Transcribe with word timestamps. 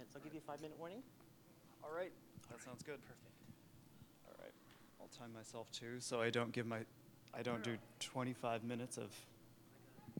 minutes. 0.00 0.16
I'll 0.16 0.22
give 0.22 0.32
you 0.32 0.40
a 0.40 0.50
five 0.50 0.62
minute 0.62 0.78
warning. 0.78 1.02
All 1.84 1.90
right, 1.94 2.10
that 2.50 2.62
sounds 2.62 2.82
good. 2.82 2.98
Perfect. 3.02 3.34
All 4.26 4.34
right, 4.40 4.52
I'll 4.98 5.08
time 5.08 5.30
myself 5.34 5.70
too, 5.72 5.96
so 5.98 6.22
I 6.22 6.30
don't 6.30 6.52
give 6.52 6.66
my, 6.66 6.78
I 7.34 7.42
don't 7.42 7.62
do 7.62 7.76
25 8.00 8.64
minutes 8.64 8.96
of. 8.96 9.14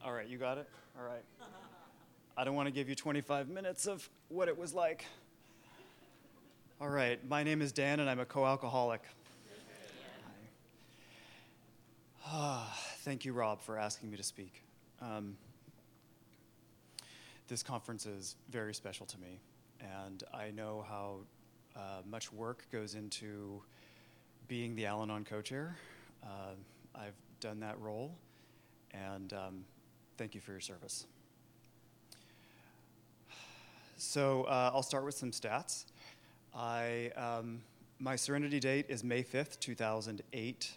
All 0.05 0.13
right, 0.13 0.29
you 0.29 0.37
got 0.37 0.59
it. 0.59 0.69
All 0.99 1.07
right. 1.07 1.25
I 2.37 2.45
don't 2.45 2.55
want 2.55 2.67
to 2.67 2.73
give 2.73 2.91
you 2.91 2.95
25 2.95 3.49
minutes 3.49 3.87
of 3.87 4.09
what 4.29 4.49
it 4.49 4.59
was 4.59 4.75
like. 4.75 5.07
All 6.79 6.89
right, 6.89 7.19
my 7.27 7.43
name 7.43 7.63
is 7.63 7.73
Dan, 7.73 8.01
and 8.01 8.11
I'm 8.11 8.21
a 8.21 8.27
co-alcoholic. 8.27 9.03
Ah, 12.27 12.79
thank 12.99 13.25
you, 13.25 13.33
Rob, 13.33 13.63
for 13.63 13.79
asking 13.79 14.11
me 14.11 14.19
to 14.19 14.23
speak. 14.23 14.63
Um, 15.01 15.39
this 17.49 17.63
conference 17.63 18.05
is 18.05 18.37
very 18.51 18.75
special 18.75 19.07
to 19.07 19.19
me, 19.19 19.41
and 19.81 20.23
I 20.33 20.51
know 20.51 20.85
how 20.89 21.19
uh, 21.77 22.03
much 22.09 22.33
work 22.33 22.67
goes 22.71 22.95
into 22.95 23.63
being 24.49 24.75
the 24.75 24.87
Al 24.87 25.03
Anon 25.03 25.25
co 25.25 25.41
chair. 25.41 25.77
Uh, 26.23 26.55
I've 26.95 27.15
done 27.41 27.61
that 27.61 27.79
role, 27.81 28.15
and 28.93 29.33
um, 29.33 29.65
thank 30.19 30.35
you 30.35 30.41
for 30.41 30.53
your 30.53 30.61
service. 30.61 31.07
So 33.97 34.45
uh, 34.45 34.71
I'll 34.75 34.83
start 34.83 35.05
with 35.05 35.15
some 35.15 35.31
stats. 35.31 35.85
I, 36.55 37.11
um, 37.17 37.61
my 37.99 38.17
serenity 38.17 38.59
date 38.59 38.87
is 38.89 39.05
May 39.05 39.23
5th, 39.23 39.61
2008. 39.61 40.71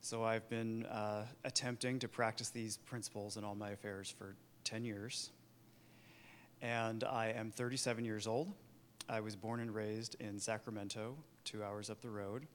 So 0.00 0.24
I've 0.24 0.48
been 0.48 0.86
uh, 0.86 1.26
attempting 1.44 1.98
to 2.00 2.08
practice 2.08 2.48
these 2.48 2.78
principles 2.78 3.36
in 3.36 3.44
all 3.44 3.54
my 3.54 3.70
affairs 3.70 4.12
for 4.16 4.34
10 4.64 4.84
years. 4.84 5.30
And 6.62 7.02
I 7.02 7.34
am 7.36 7.50
37 7.50 8.04
years 8.04 8.28
old. 8.28 8.52
I 9.08 9.18
was 9.18 9.34
born 9.34 9.58
and 9.58 9.74
raised 9.74 10.14
in 10.20 10.38
Sacramento, 10.38 11.16
two 11.42 11.64
hours 11.64 11.90
up 11.90 12.00
the 12.00 12.08
road. 12.08 12.46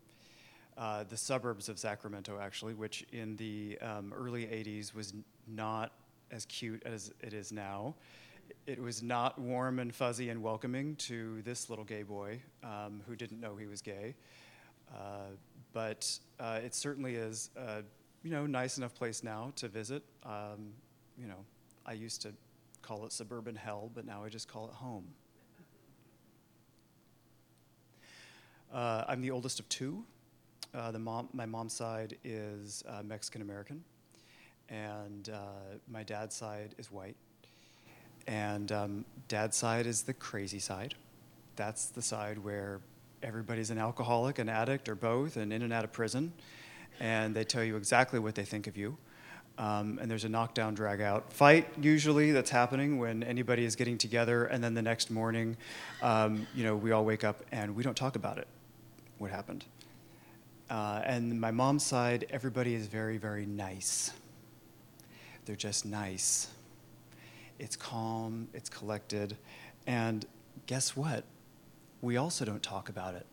Uh, 0.78 1.04
the 1.04 1.18
suburbs 1.18 1.68
of 1.68 1.78
Sacramento, 1.78 2.40
actually, 2.42 2.74
which 2.74 3.06
in 3.12 3.36
the 3.36 3.78
um, 3.82 4.14
early 4.18 4.46
80s 4.46 4.94
was 4.96 5.14
not 5.46 5.92
as 6.32 6.46
cute 6.46 6.82
as 6.86 7.12
it 7.20 7.34
is 7.34 7.52
now. 7.52 7.96
It 8.66 8.82
was 8.82 9.04
not 9.04 9.38
warm 9.38 9.80
and 9.80 9.94
fuzzy 9.94 10.30
and 10.30 10.42
welcoming 10.42 10.96
to 10.98 11.42
this 11.42 11.70
little 11.70 11.84
gay 11.84 12.04
boy 12.04 12.40
um, 12.64 13.02
who 13.08 13.16
didn't 13.18 13.42
know 13.42 13.58
he 13.58 13.68
was 13.68 13.82
gay. 13.82 14.16
Uh, 14.96 15.32
but 15.74 16.18
uh, 16.40 16.60
it 16.64 16.74
certainly 16.74 17.16
is 17.16 17.50
a 17.58 17.84
you 18.24 18.32
know 18.32 18.46
nice 18.46 18.78
enough 18.78 18.96
place 18.96 19.22
now 19.22 19.52
to 19.58 19.68
visit. 19.68 20.02
Um, 20.24 20.72
you 21.18 21.28
know, 21.28 21.44
I 21.86 21.92
used 21.92 22.22
to 22.22 22.32
call 22.88 23.06
it 23.06 23.12
suburban 23.12 23.54
hell, 23.54 23.92
but 23.94 24.06
now 24.06 24.24
I 24.24 24.30
just 24.30 24.48
call 24.48 24.70
it 24.70 24.74
home. 24.74 25.04
Uh, 28.74 29.04
I'm 29.10 29.20
the 29.20 29.30
oldest 29.30 29.60
of 29.60 29.68
two. 29.68 30.06
Uh, 30.74 30.92
the 30.92 31.00
mom, 31.00 31.28
my 31.34 31.46
mom's 31.46 31.74
side 31.74 32.18
is 32.24 32.86
uh, 32.88 33.02
Mexican 33.04 33.42
American, 33.42 33.84
and 34.70 35.30
uh, 35.30 35.38
my 35.92 36.04
dad's 36.04 36.34
side 36.34 36.76
is 36.78 36.90
white. 36.90 37.18
And 38.26 38.72
um, 38.72 39.06
dad's 39.28 39.58
side 39.58 39.86
is 39.86 40.04
the 40.04 40.14
crazy 40.14 40.60
side. 40.60 40.96
That's 41.58 41.88
the 41.88 42.02
side 42.02 42.38
where 42.38 42.80
everybody's 43.22 43.70
an 43.70 43.80
alcoholic, 43.80 44.40
an 44.40 44.48
addict, 44.48 44.88
or 44.88 44.96
both, 44.96 45.36
and 45.36 45.52
in 45.52 45.62
and 45.62 45.74
out 45.74 45.84
of 45.84 45.92
prison. 45.92 46.32
And 47.02 47.36
they 47.36 47.44
tell 47.44 47.66
you 47.66 47.76
exactly 47.76 48.20
what 48.20 48.36
they 48.36 48.46
think 48.46 48.66
of 48.66 48.78
you. 48.78 48.98
Um, 49.58 49.98
and 50.00 50.10
there's 50.10 50.24
a 50.24 50.30
knockdown, 50.30 50.76
drag 50.76 51.02
out 51.02 51.34
fight 51.34 51.68
usually 51.82 52.32
that's 52.32 52.52
happening 52.52 53.00
when 53.00 53.24
anybody 53.24 53.66
is 53.66 53.76
getting 53.76 53.98
together. 53.98 54.46
And 54.46 54.64
then 54.64 54.74
the 54.76 54.82
next 54.82 55.10
morning, 55.10 55.58
um, 56.02 56.46
you 56.54 56.64
know, 56.64 56.76
we 56.76 56.92
all 56.92 57.04
wake 57.04 57.24
up 57.24 57.44
and 57.52 57.76
we 57.76 57.82
don't 57.82 57.98
talk 57.98 58.16
about 58.16 58.38
it, 58.38 58.48
what 59.18 59.32
happened. 59.32 59.66
Uh, 60.70 61.02
and 61.06 61.40
my 61.40 61.50
mom's 61.50 61.84
side, 61.84 62.28
everybody 62.30 62.76
is 62.76 62.88
very, 62.88 63.18
very 63.18 63.46
nice. 63.46 64.12
They're 65.46 65.56
just 65.56 65.86
nice. 65.86 66.50
It's 67.58 67.76
calm, 67.76 68.48
it's 68.54 68.70
collected. 68.70 69.38
And 69.88 70.26
guess 70.68 70.96
what? 70.96 71.24
we 72.02 72.18
also 72.18 72.46
don't 72.46 72.64
talk 72.64 72.90
about 72.90 73.16
it. 73.16 73.26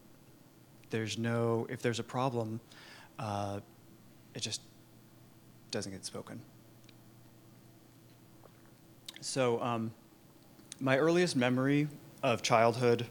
There's 0.91 1.19
no, 1.19 1.67
if 1.69 1.83
there's 1.83 1.99
a 1.99 2.05
problem, 2.05 2.61
uh, 3.19 3.61
it 4.35 4.41
just 4.41 4.61
doesn't 5.75 5.93
get 5.93 6.05
spoken. 6.05 6.41
So, 9.21 9.61
um, 9.61 9.93
my 10.81 10.97
earliest 10.97 11.35
memory 11.35 11.89
of 12.23 12.43
childhood, 12.43 13.07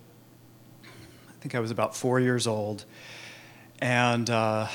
I 0.83 1.41
think 1.41 1.53
I 1.55 1.59
was 1.59 1.71
about 1.71 1.95
four 1.95 2.19
years 2.19 2.47
old, 2.47 2.85
and 3.79 4.29
uh, 4.29 4.67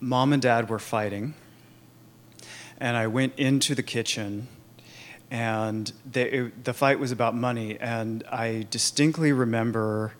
mom 0.00 0.32
and 0.32 0.40
dad 0.40 0.70
were 0.70 0.78
fighting. 0.78 1.34
And 2.80 2.96
I 2.96 3.08
went 3.08 3.36
into 3.36 3.74
the 3.74 3.82
kitchen 3.82 4.46
and 5.30 5.92
they, 6.10 6.30
it, 6.30 6.64
the 6.64 6.72
fight 6.72 7.00
was 7.00 7.10
about 7.10 7.34
money. 7.34 7.78
And 7.80 8.22
I 8.30 8.66
distinctly 8.70 9.32
remember 9.32 10.12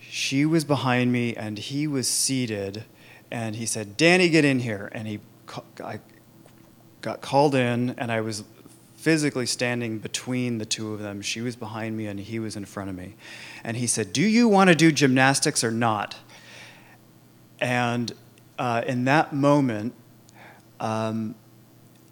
she 0.00 0.44
was 0.44 0.64
behind 0.64 1.12
me, 1.12 1.34
and 1.34 1.58
he 1.58 1.86
was 1.86 2.06
seated, 2.06 2.84
and 3.30 3.56
he 3.56 3.64
said, 3.64 3.96
"Danny, 3.96 4.28
get 4.28 4.44
in 4.44 4.58
here." 4.58 4.90
And 4.92 5.08
he, 5.08 5.20
I 5.82 6.00
got 7.00 7.20
called 7.20 7.54
in, 7.54 7.90
and 7.98 8.10
I 8.12 8.20
was 8.20 8.44
physically 8.96 9.46
standing 9.46 9.98
between 9.98 10.58
the 10.58 10.64
two 10.64 10.92
of 10.92 11.00
them. 11.00 11.22
She 11.22 11.40
was 11.40 11.56
behind 11.56 11.96
me, 11.96 12.06
and 12.06 12.20
he 12.20 12.38
was 12.38 12.56
in 12.56 12.64
front 12.64 12.90
of 12.90 12.96
me. 12.96 13.14
And 13.64 13.76
he 13.76 13.86
said, 13.86 14.12
"Do 14.12 14.22
you 14.22 14.48
want 14.48 14.68
to 14.68 14.74
do 14.74 14.92
gymnastics 14.92 15.64
or 15.64 15.70
not?" 15.70 16.16
And 17.60 18.12
uh, 18.58 18.82
in 18.86 19.04
that 19.04 19.32
moment. 19.32 19.94
Um, 20.80 21.36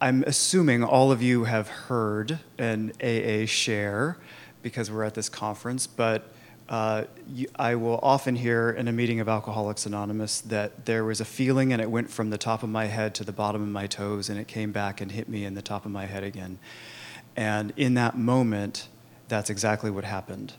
I'm 0.03 0.25
assuming 0.27 0.83
all 0.83 1.13
of 1.13 1.21
you 1.21 1.45
have 1.45 1.69
heard 1.69 2.39
an 2.57 2.93
AA 3.03 3.45
share 3.45 4.17
because 4.63 4.91
we're 4.91 5.05
at 5.05 5.13
this 5.13 5.29
conference, 5.29 5.87
but 5.87 6.33
uh, 6.71 7.05
you, 7.29 7.49
I 7.57 7.75
will 7.75 7.99
often 8.01 8.37
hear 8.37 8.71
in 8.71 8.87
a 8.87 8.93
meeting 8.93 9.19
of 9.19 9.29
Alcoholics 9.29 9.87
Anonymous 9.87 10.41
that 10.43 10.87
there 10.87 11.05
was 11.05 11.21
a 11.21 11.25
feeling 11.25 11.73
and 11.73 11.83
it 11.83 11.91
went 11.91 12.11
from 12.11 12.31
the 12.31 12.39
top 12.39 12.63
of 12.63 12.69
my 12.69 12.87
head 12.87 13.13
to 13.17 13.25
the 13.25 13.33
bottom 13.33 13.61
of 13.61 13.69
my 13.69 13.89
toes 13.89 14.29
and 14.29 14.39
it 14.39 14.47
came 14.47 14.71
back 14.71 15.01
and 15.01 15.11
hit 15.11 15.29
me 15.29 15.45
in 15.45 15.55
the 15.55 15.63
top 15.63 15.85
of 15.85 15.91
my 15.91 16.07
head 16.07 16.23
again. 16.23 16.61
And 17.35 17.73
in 17.77 17.95
that 17.95 18.17
moment, 18.17 18.87
that's 19.27 19.51
exactly 19.51 19.91
what 19.91 20.05
happened. 20.05 20.53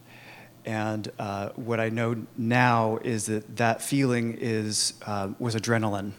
And 0.65 1.09
uh, 1.17 1.49
what 1.55 1.79
I 1.79 1.87
know 1.87 2.27
now 2.37 2.97
is 2.97 3.27
that 3.27 3.55
that 3.55 3.81
feeling 3.81 4.37
is, 4.37 4.95
uh, 5.05 5.29
was 5.39 5.55
adrenaline. 5.55 6.11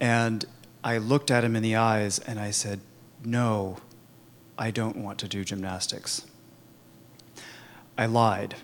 And 0.00 0.46
I 0.82 0.96
looked 0.96 1.30
at 1.30 1.44
him 1.44 1.56
in 1.56 1.62
the 1.62 1.76
eyes 1.76 2.20
and 2.20 2.40
I 2.40 2.52
said, 2.52 2.80
No, 3.22 3.76
I 4.58 4.70
don't 4.70 4.96
want 4.96 5.18
to 5.18 5.28
do 5.28 5.44
gymnastics. 5.44 6.24
I 7.98 8.06
lied. 8.06 8.56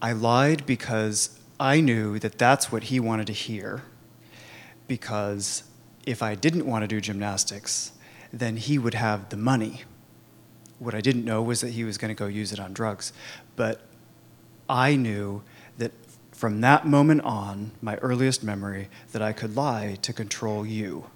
I 0.00 0.12
lied 0.12 0.64
because 0.66 1.38
I 1.58 1.80
knew 1.80 2.18
that 2.20 2.38
that's 2.38 2.70
what 2.70 2.84
he 2.84 3.00
wanted 3.00 3.26
to 3.26 3.32
hear. 3.32 3.82
Because 4.86 5.64
if 6.06 6.22
I 6.22 6.34
didn't 6.34 6.66
want 6.66 6.82
to 6.84 6.88
do 6.88 7.00
gymnastics, 7.00 7.92
then 8.32 8.56
he 8.56 8.78
would 8.78 8.94
have 8.94 9.28
the 9.30 9.36
money. 9.36 9.82
What 10.78 10.94
I 10.94 11.00
didn't 11.00 11.24
know 11.24 11.42
was 11.42 11.60
that 11.60 11.70
he 11.70 11.84
was 11.84 11.98
going 11.98 12.14
to 12.14 12.18
go 12.18 12.26
use 12.26 12.52
it 12.52 12.60
on 12.60 12.72
drugs. 12.72 13.12
But 13.56 13.80
I 14.68 14.94
knew 14.94 15.42
that 15.78 15.92
from 16.30 16.60
that 16.60 16.86
moment 16.86 17.22
on, 17.22 17.72
my 17.82 17.96
earliest 17.96 18.44
memory, 18.44 18.88
that 19.12 19.22
I 19.22 19.32
could 19.32 19.56
lie 19.56 19.98
to 20.02 20.12
control 20.12 20.64
you 20.64 21.10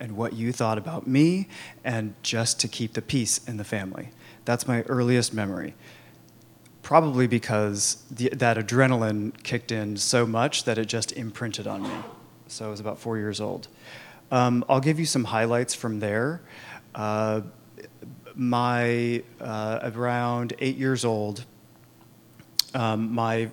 and 0.00 0.16
what 0.16 0.32
you 0.32 0.52
thought 0.52 0.78
about 0.78 1.06
me 1.06 1.46
and 1.84 2.14
just 2.22 2.58
to 2.60 2.68
keep 2.68 2.94
the 2.94 3.02
peace 3.02 3.46
in 3.46 3.58
the 3.58 3.64
family. 3.64 4.08
That's 4.50 4.66
my 4.66 4.82
earliest 4.82 5.32
memory. 5.32 5.74
Probably 6.82 7.28
because 7.28 8.02
the, 8.10 8.30
that 8.30 8.56
adrenaline 8.56 9.40
kicked 9.44 9.70
in 9.70 9.96
so 9.96 10.26
much 10.26 10.64
that 10.64 10.76
it 10.76 10.86
just 10.86 11.12
imprinted 11.12 11.68
on 11.68 11.84
me. 11.84 11.94
So 12.48 12.66
I 12.66 12.68
was 12.68 12.80
about 12.80 12.98
four 12.98 13.16
years 13.16 13.40
old. 13.40 13.68
Um, 14.32 14.64
I'll 14.68 14.80
give 14.80 14.98
you 14.98 15.06
some 15.06 15.22
highlights 15.22 15.72
from 15.72 16.00
there. 16.00 16.40
Uh, 16.96 17.42
my 18.34 19.22
uh, 19.40 19.88
around 19.94 20.54
eight 20.58 20.76
years 20.76 21.04
old, 21.04 21.44
um, 22.74 23.14
my 23.14 23.50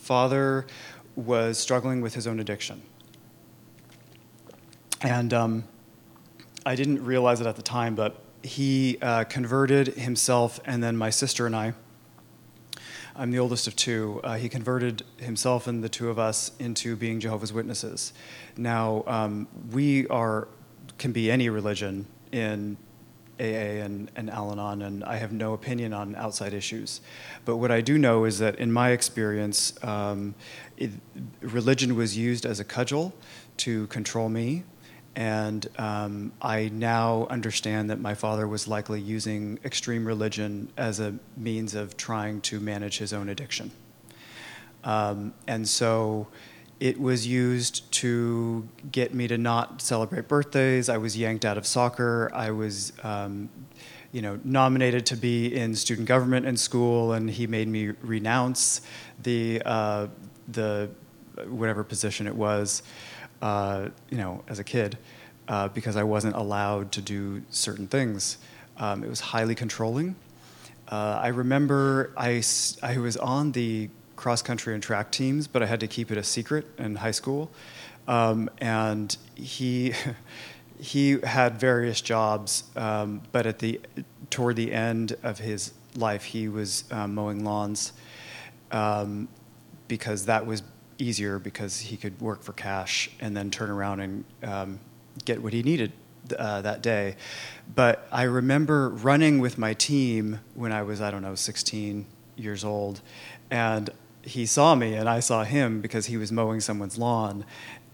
father 0.00 0.66
was 1.14 1.56
struggling 1.56 2.00
with 2.00 2.14
his 2.14 2.26
own 2.26 2.40
addiction. 2.40 2.82
And 5.02 5.32
um, 5.32 5.62
I 6.66 6.74
didn't 6.74 7.04
realize 7.04 7.40
it 7.40 7.46
at 7.46 7.54
the 7.54 7.62
time, 7.62 7.94
but 7.94 8.24
he 8.42 8.98
uh, 9.02 9.24
converted 9.24 9.88
himself, 9.88 10.60
and 10.64 10.82
then 10.82 10.96
my 10.96 11.10
sister 11.10 11.46
and 11.46 11.56
I. 11.56 11.74
I'm 13.16 13.32
the 13.32 13.40
oldest 13.40 13.66
of 13.66 13.74
two. 13.74 14.20
Uh, 14.22 14.36
he 14.36 14.48
converted 14.48 15.02
himself 15.16 15.66
and 15.66 15.82
the 15.82 15.88
two 15.88 16.08
of 16.08 16.20
us 16.20 16.52
into 16.60 16.94
being 16.94 17.18
Jehovah's 17.18 17.52
Witnesses. 17.52 18.12
Now, 18.56 19.02
um, 19.08 19.48
we 19.72 20.06
are 20.06 20.46
can 20.98 21.12
be 21.12 21.30
any 21.30 21.48
religion 21.48 22.06
in 22.32 22.76
AA 23.40 23.82
and, 23.84 24.10
and 24.16 24.30
Al 24.30 24.50
Anon, 24.52 24.82
and 24.82 25.04
I 25.04 25.16
have 25.16 25.32
no 25.32 25.52
opinion 25.52 25.92
on 25.92 26.14
outside 26.16 26.52
issues. 26.52 27.00
But 27.44 27.56
what 27.56 27.70
I 27.70 27.80
do 27.80 27.96
know 27.96 28.24
is 28.24 28.38
that 28.38 28.56
in 28.56 28.72
my 28.72 28.90
experience, 28.90 29.72
um, 29.84 30.34
it, 30.76 30.90
religion 31.40 31.94
was 31.94 32.16
used 32.16 32.44
as 32.44 32.58
a 32.58 32.64
cudgel 32.64 33.14
to 33.58 33.86
control 33.88 34.28
me. 34.28 34.64
And 35.16 35.66
um, 35.78 36.32
I 36.40 36.68
now 36.68 37.26
understand 37.28 37.90
that 37.90 38.00
my 38.00 38.14
father 38.14 38.46
was 38.46 38.68
likely 38.68 39.00
using 39.00 39.58
extreme 39.64 40.06
religion 40.06 40.70
as 40.76 41.00
a 41.00 41.14
means 41.36 41.74
of 41.74 41.96
trying 41.96 42.40
to 42.42 42.60
manage 42.60 42.98
his 42.98 43.12
own 43.12 43.28
addiction. 43.28 43.72
Um, 44.84 45.34
and 45.46 45.68
so 45.68 46.28
it 46.80 47.00
was 47.00 47.26
used 47.26 47.90
to 47.90 48.68
get 48.92 49.12
me 49.12 49.26
to 49.28 49.36
not 49.36 49.82
celebrate 49.82 50.28
birthdays. 50.28 50.88
I 50.88 50.98
was 50.98 51.16
yanked 51.16 51.44
out 51.44 51.58
of 51.58 51.66
soccer. 51.66 52.30
I 52.32 52.52
was, 52.52 52.92
um, 53.02 53.48
you 54.12 54.22
know, 54.22 54.38
nominated 54.44 55.04
to 55.06 55.16
be 55.16 55.54
in 55.54 55.74
student 55.74 56.06
government 56.06 56.46
in 56.46 56.56
school, 56.56 57.12
and 57.12 57.28
he 57.28 57.46
made 57.46 57.68
me 57.68 57.88
renounce 58.02 58.80
the 59.20 59.60
uh, 59.64 60.06
the 60.46 60.90
whatever 61.48 61.84
position 61.84 62.26
it 62.26 62.34
was, 62.34 62.82
uh, 63.42 63.88
you 64.10 64.18
know, 64.18 64.42
as 64.48 64.58
a 64.58 64.64
kid, 64.64 64.98
uh, 65.48 65.68
because 65.68 65.96
I 65.96 66.02
wasn't 66.02 66.36
allowed 66.36 66.92
to 66.92 67.00
do 67.00 67.42
certain 67.50 67.86
things. 67.86 68.38
Um, 68.76 69.02
it 69.02 69.08
was 69.08 69.20
highly 69.20 69.54
controlling. 69.54 70.16
Uh, 70.90 71.20
I 71.22 71.28
remember 71.28 72.12
I, 72.16 72.42
I 72.82 72.98
was 72.98 73.16
on 73.16 73.52
the 73.52 73.90
cross 74.16 74.42
country 74.42 74.74
and 74.74 74.82
track 74.82 75.10
teams, 75.10 75.46
but 75.46 75.62
I 75.62 75.66
had 75.66 75.80
to 75.80 75.86
keep 75.86 76.10
it 76.10 76.18
a 76.18 76.24
secret 76.24 76.66
in 76.78 76.96
high 76.96 77.12
school. 77.12 77.50
Um, 78.06 78.50
and 78.58 79.16
he 79.34 79.94
he 80.80 81.18
had 81.20 81.58
various 81.58 82.00
jobs, 82.00 82.64
um, 82.76 83.22
but 83.32 83.46
at 83.46 83.58
the 83.58 83.80
toward 84.30 84.56
the 84.56 84.72
end 84.72 85.16
of 85.22 85.38
his 85.38 85.72
life, 85.94 86.24
he 86.24 86.48
was 86.48 86.84
um, 86.90 87.14
mowing 87.14 87.44
lawns 87.44 87.92
um, 88.70 89.28
because 89.88 90.26
that 90.26 90.46
was 90.46 90.62
easier 90.98 91.38
because 91.38 91.80
he 91.80 91.96
could 91.96 92.20
work 92.20 92.42
for 92.42 92.52
cash 92.52 93.10
and 93.20 93.36
then 93.36 93.50
turn 93.50 93.70
around 93.70 94.00
and 94.00 94.24
um, 94.42 94.80
get 95.24 95.42
what 95.42 95.52
he 95.52 95.62
needed 95.62 95.92
uh, 96.38 96.60
that 96.62 96.82
day. 96.82 97.16
But 97.74 98.06
I 98.10 98.24
remember 98.24 98.88
running 98.90 99.38
with 99.38 99.58
my 99.58 99.74
team 99.74 100.40
when 100.54 100.72
I 100.72 100.82
was 100.82 101.00
I 101.00 101.10
don't 101.10 101.22
know 101.22 101.34
16 101.34 102.06
years 102.36 102.64
old, 102.64 103.00
and 103.50 103.90
he 104.22 104.46
saw 104.46 104.74
me 104.74 104.94
and 104.94 105.08
I 105.08 105.20
saw 105.20 105.44
him 105.44 105.80
because 105.80 106.06
he 106.06 106.16
was 106.16 106.30
mowing 106.30 106.60
someone's 106.60 106.98
lawn. 106.98 107.44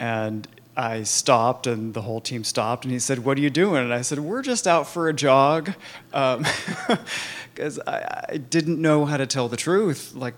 And 0.01 0.49
I 0.77 1.05
stopped 1.05 1.67
and 1.67 1.95
the 1.95 2.03
whole 2.03 2.21
team 2.21 2.43
stopped 2.43 2.85
and 2.85 2.93
he 2.93 2.99
said, 2.99 3.21
What 3.21 3.39
are 3.39 3.41
you 3.41 3.51
doing? 3.51 3.85
And 3.85 3.95
I 3.95 4.03
said, 4.03 4.19
We're 4.19 4.43
just 4.43 4.67
out 4.67 4.89
for 4.89 5.09
a 5.09 5.12
jog. 5.12 5.73
Because 6.11 7.79
um, 7.79 7.85
I, 7.87 8.25
I, 8.31 8.37
didn't 8.39 8.81
know 8.81 9.05
how 9.05 9.17
to 9.17 9.27
tell 9.27 9.49
the 9.49 9.56
truth. 9.56 10.15
Like, 10.15 10.35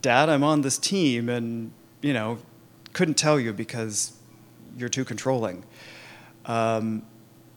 Dad, 0.00 0.28
I'm 0.28 0.44
on 0.44 0.60
this 0.62 0.78
team 0.78 1.28
and, 1.28 1.72
you 2.02 2.12
know, 2.12 2.38
couldn't 2.92 3.14
tell 3.14 3.38
you 3.38 3.52
because 3.52 4.12
you're 4.76 4.88
too 4.88 5.04
controlling. 5.04 5.64
Um, 6.46 7.02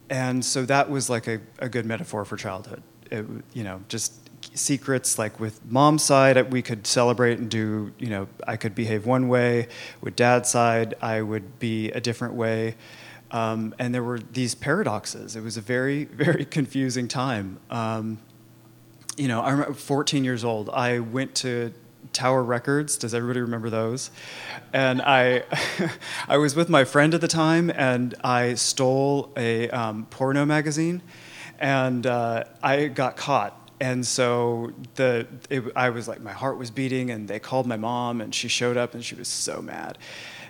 and 0.09 0.43
so 0.43 0.65
that 0.65 0.89
was 0.89 1.09
like 1.09 1.27
a, 1.27 1.39
a 1.59 1.69
good 1.69 1.85
metaphor 1.85 2.25
for 2.25 2.37
childhood. 2.37 2.83
It, 3.09 3.25
you 3.53 3.63
know, 3.63 3.81
just 3.87 4.13
secrets. 4.53 5.17
Like 5.17 5.39
with 5.39 5.63
mom's 5.65 6.03
side, 6.03 6.51
we 6.51 6.61
could 6.61 6.85
celebrate 6.85 7.39
and 7.39 7.49
do, 7.49 7.93
you 7.97 8.07
know, 8.07 8.27
I 8.47 8.57
could 8.57 8.75
behave 8.75 9.05
one 9.05 9.27
way. 9.27 9.67
With 10.01 10.15
dad's 10.15 10.49
side, 10.49 10.95
I 11.01 11.21
would 11.21 11.59
be 11.59 11.91
a 11.91 12.01
different 12.01 12.33
way. 12.33 12.75
Um, 13.31 13.73
and 13.79 13.93
there 13.93 14.03
were 14.03 14.19
these 14.19 14.53
paradoxes. 14.53 15.35
It 15.35 15.41
was 15.41 15.57
a 15.57 15.61
very, 15.61 16.03
very 16.05 16.45
confusing 16.45 17.07
time. 17.07 17.59
Um, 17.69 18.19
you 19.17 19.27
know, 19.27 19.41
I'm 19.41 19.73
14 19.73 20.23
years 20.23 20.43
old. 20.43 20.69
I 20.69 20.99
went 20.99 21.35
to 21.35 21.73
Tower 22.11 22.43
Records. 22.43 22.97
Does 22.97 23.13
everybody 23.13 23.41
remember 23.41 23.69
those? 23.69 24.11
And 24.73 25.01
I, 25.01 25.43
I 26.27 26.37
was 26.37 26.55
with 26.55 26.69
my 26.69 26.83
friend 26.83 27.13
at 27.13 27.21
the 27.21 27.27
time, 27.27 27.69
and 27.69 28.13
I 28.23 28.55
stole 28.55 29.31
a 29.37 29.69
um, 29.69 30.05
porno 30.09 30.45
magazine, 30.45 31.01
and 31.59 32.05
uh, 32.05 32.43
I 32.61 32.87
got 32.87 33.15
caught 33.15 33.59
and 33.83 34.07
so 34.07 34.71
the 34.95 35.27
it, 35.49 35.61
I 35.75 35.89
was 35.89 36.07
like 36.07 36.21
my 36.21 36.31
heart 36.31 36.57
was 36.57 36.71
beating, 36.71 37.09
and 37.09 37.27
they 37.27 37.39
called 37.39 37.67
my 37.67 37.75
mom, 37.75 38.21
and 38.21 38.33
she 38.33 38.47
showed 38.47 38.77
up, 38.77 38.93
and 38.93 39.03
she 39.03 39.13
was 39.13 39.27
so 39.27 39.61
mad, 39.61 39.97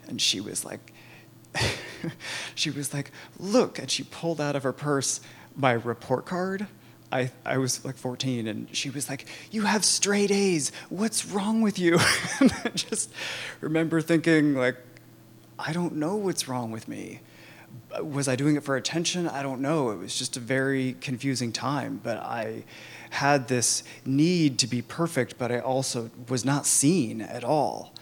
and 0.07 0.21
she 0.21 0.39
was 0.39 0.63
like, 0.63 0.93
she 2.55 2.69
was 2.69 2.93
like, 2.93 3.11
look, 3.39 3.79
and 3.79 3.89
she 3.89 4.03
pulled 4.03 4.39
out 4.39 4.55
of 4.55 4.61
her 4.61 4.71
purse 4.71 5.19
my 5.55 5.71
report 5.71 6.25
card. 6.27 6.67
I, 7.13 7.29
I 7.45 7.59
was 7.59 7.85
like 7.85 7.95
14 7.95 8.47
and 8.47 8.75
she 8.75 8.89
was 8.89 9.07
like, 9.07 9.27
You 9.51 9.63
have 9.63 9.85
straight 9.85 10.31
A's. 10.31 10.71
What's 10.89 11.25
wrong 11.27 11.61
with 11.61 11.77
you? 11.77 11.99
and 12.39 12.51
I 12.65 12.69
just 12.69 13.11
remember 13.61 14.01
thinking, 14.01 14.55
like, 14.55 14.77
I 15.59 15.73
don't 15.73 15.95
know 15.97 16.15
what's 16.15 16.47
wrong 16.47 16.71
with 16.71 16.87
me. 16.87 17.19
Was 18.01 18.27
I 18.27 18.35
doing 18.35 18.55
it 18.55 18.63
for 18.63 18.75
attention? 18.75 19.27
I 19.27 19.43
don't 19.43 19.61
know. 19.61 19.91
It 19.91 19.97
was 19.97 20.17
just 20.17 20.37
a 20.37 20.39
very 20.39 20.95
confusing 21.01 21.51
time. 21.51 22.01
But 22.03 22.17
I 22.17 22.63
had 23.11 23.47
this 23.47 23.83
need 24.05 24.57
to 24.59 24.67
be 24.67 24.81
perfect, 24.81 25.37
but 25.37 25.51
I 25.51 25.59
also 25.59 26.09
was 26.29 26.43
not 26.43 26.65
seen 26.65 27.21
at 27.21 27.43
all. 27.43 27.93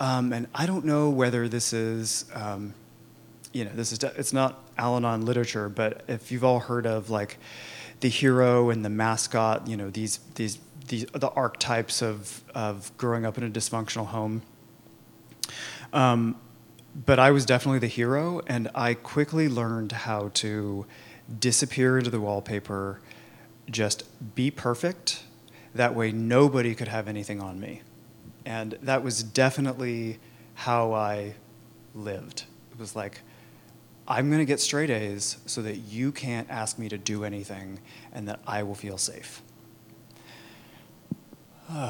Um, 0.00 0.32
and 0.32 0.48
I 0.54 0.64
don't 0.64 0.86
know 0.86 1.10
whether 1.10 1.48
this 1.48 1.74
is, 1.74 2.24
um, 2.32 2.72
you 3.52 3.66
know, 3.66 3.72
this 3.74 3.92
is 3.92 4.02
it's 4.02 4.32
not 4.32 4.58
Al-Anon 4.78 5.26
literature, 5.26 5.68
but 5.68 6.02
if 6.08 6.32
you've 6.32 6.44
all 6.44 6.60
heard 6.60 6.86
of 6.86 7.10
like 7.10 7.38
the 8.00 8.08
hero 8.08 8.70
and 8.70 8.84
the 8.84 8.90
mascot, 8.90 9.66
you 9.66 9.76
know, 9.76 9.90
these 9.90 10.18
these 10.34 10.58
these 10.88 11.06
the 11.06 11.30
archetypes 11.30 12.02
of 12.02 12.42
of 12.54 12.96
growing 12.96 13.24
up 13.24 13.38
in 13.38 13.44
a 13.44 13.50
dysfunctional 13.50 14.06
home. 14.06 14.42
Um, 15.92 16.36
but 17.06 17.18
I 17.18 17.30
was 17.30 17.44
definitely 17.44 17.80
the 17.80 17.88
hero, 17.88 18.40
and 18.46 18.70
I 18.74 18.94
quickly 18.94 19.48
learned 19.48 19.92
how 19.92 20.30
to 20.34 20.86
disappear 21.40 21.98
into 21.98 22.10
the 22.10 22.20
wallpaper 22.20 23.00
just 23.70 24.04
be 24.34 24.50
perfect. 24.50 25.24
That 25.74 25.94
way, 25.94 26.12
nobody 26.12 26.74
could 26.74 26.88
have 26.88 27.08
anything 27.08 27.40
on 27.40 27.58
me. 27.58 27.82
And 28.44 28.78
that 28.82 29.02
was 29.02 29.22
definitely 29.22 30.18
how 30.54 30.92
I 30.92 31.34
lived. 31.94 32.44
It 32.70 32.78
was 32.78 32.94
like, 32.94 33.20
I'm 34.06 34.28
going 34.28 34.40
to 34.40 34.44
get 34.44 34.60
straight 34.60 34.90
A's 34.90 35.38
so 35.46 35.62
that 35.62 35.76
you 35.76 36.12
can't 36.12 36.48
ask 36.50 36.78
me 36.78 36.90
to 36.90 36.98
do 36.98 37.24
anything 37.24 37.80
and 38.12 38.28
that 38.28 38.40
I 38.46 38.62
will 38.62 38.74
feel 38.74 38.98
safe. 38.98 39.42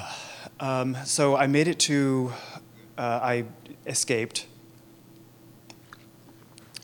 um, 0.61 0.97
so 1.05 1.37
I 1.37 1.49
made 1.49 1.67
it 1.67 1.81
to, 1.81 2.33
uh, 2.97 3.21
I 3.23 3.45
escaped 3.87 4.47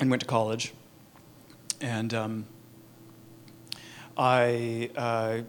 and 0.01 0.11
went 0.11 0.21
to 0.21 0.27
college. 0.27 0.73
And 1.81 2.13
um, 2.13 2.47
I 4.17 4.91
uh, 4.97 5.41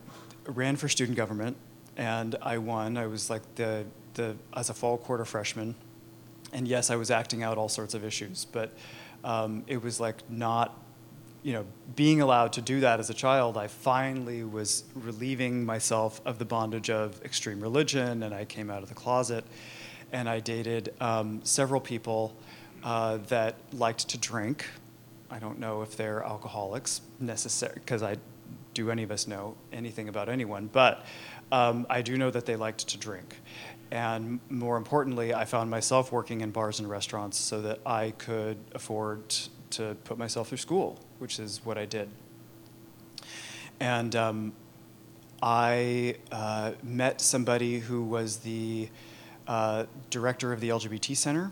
ran 0.45 0.75
for 0.75 0.89
student 0.89 1.17
government 1.17 1.57
and 1.97 2.35
I 2.41 2.59
won. 2.59 2.97
I 2.97 3.07
was 3.07 3.31
like 3.31 3.41
the, 3.55 3.85
the, 4.13 4.35
as 4.55 4.69
a 4.69 4.75
fall 4.75 4.97
quarter 4.99 5.25
freshman. 5.25 5.73
And 6.53 6.67
yes, 6.67 6.91
I 6.91 6.97
was 6.97 7.09
acting 7.09 7.41
out 7.41 7.57
all 7.57 7.69
sorts 7.69 7.93
of 7.93 8.05
issues, 8.05 8.45
but 8.45 8.71
um, 9.23 9.63
it 9.67 9.81
was 9.81 9.99
like 9.99 10.29
not, 10.29 10.77
you 11.43 11.53
know, 11.53 11.65
being 11.95 12.21
allowed 12.21 12.53
to 12.53 12.61
do 12.61 12.79
that 12.81 12.99
as 12.99 13.09
a 13.09 13.13
child, 13.13 13.57
I 13.57 13.67
finally 13.67 14.43
was 14.43 14.83
relieving 14.95 15.65
myself 15.65 16.21
of 16.25 16.39
the 16.39 16.45
bondage 16.45 16.89
of 16.89 17.23
extreme 17.23 17.59
religion 17.59 18.23
and 18.23 18.33
I 18.33 18.45
came 18.45 18.69
out 18.69 18.83
of 18.83 18.89
the 18.89 18.95
closet 18.95 19.43
and 20.11 20.27
I 20.29 20.39
dated 20.39 20.93
um, 20.99 21.41
several 21.43 21.81
people 21.81 22.35
uh, 22.83 23.17
that 23.27 23.55
liked 23.73 24.09
to 24.09 24.17
drink. 24.17 24.65
I 25.29 25.39
don't 25.39 25.59
know 25.59 25.81
if 25.81 25.95
they're 25.95 26.23
alcoholics 26.23 27.01
necessarily, 27.19 27.79
because 27.79 28.03
I 28.03 28.17
do 28.73 28.91
any 28.91 29.03
of 29.03 29.11
us 29.11 29.27
know 29.27 29.55
anything 29.71 30.09
about 30.09 30.29
anyone, 30.29 30.69
but 30.71 31.05
um, 31.51 31.85
I 31.89 32.01
do 32.01 32.17
know 32.17 32.31
that 32.31 32.45
they 32.45 32.55
liked 32.55 32.87
to 32.89 32.97
drink. 32.97 33.37
And 33.91 34.39
more 34.49 34.77
importantly, 34.77 35.33
I 35.33 35.45
found 35.45 35.69
myself 35.69 36.11
working 36.11 36.41
in 36.41 36.51
bars 36.51 36.79
and 36.79 36.89
restaurants 36.89 37.37
so 37.37 37.61
that 37.61 37.79
I 37.85 38.11
could 38.11 38.57
afford 38.73 39.35
to 39.71 39.95
put 40.05 40.17
myself 40.17 40.49
through 40.49 40.59
school, 40.59 40.99
which 41.19 41.39
is 41.39 41.61
what 41.65 41.77
I 41.77 41.85
did. 41.85 42.09
And 43.79 44.15
um, 44.15 44.53
I 45.41 46.15
uh, 46.31 46.73
met 46.83 47.19
somebody 47.19 47.79
who 47.79 48.03
was 48.03 48.37
the 48.37 48.89
uh, 49.47 49.85
director 50.09 50.53
of 50.53 50.61
the 50.61 50.69
LGBT 50.69 51.17
Center. 51.17 51.51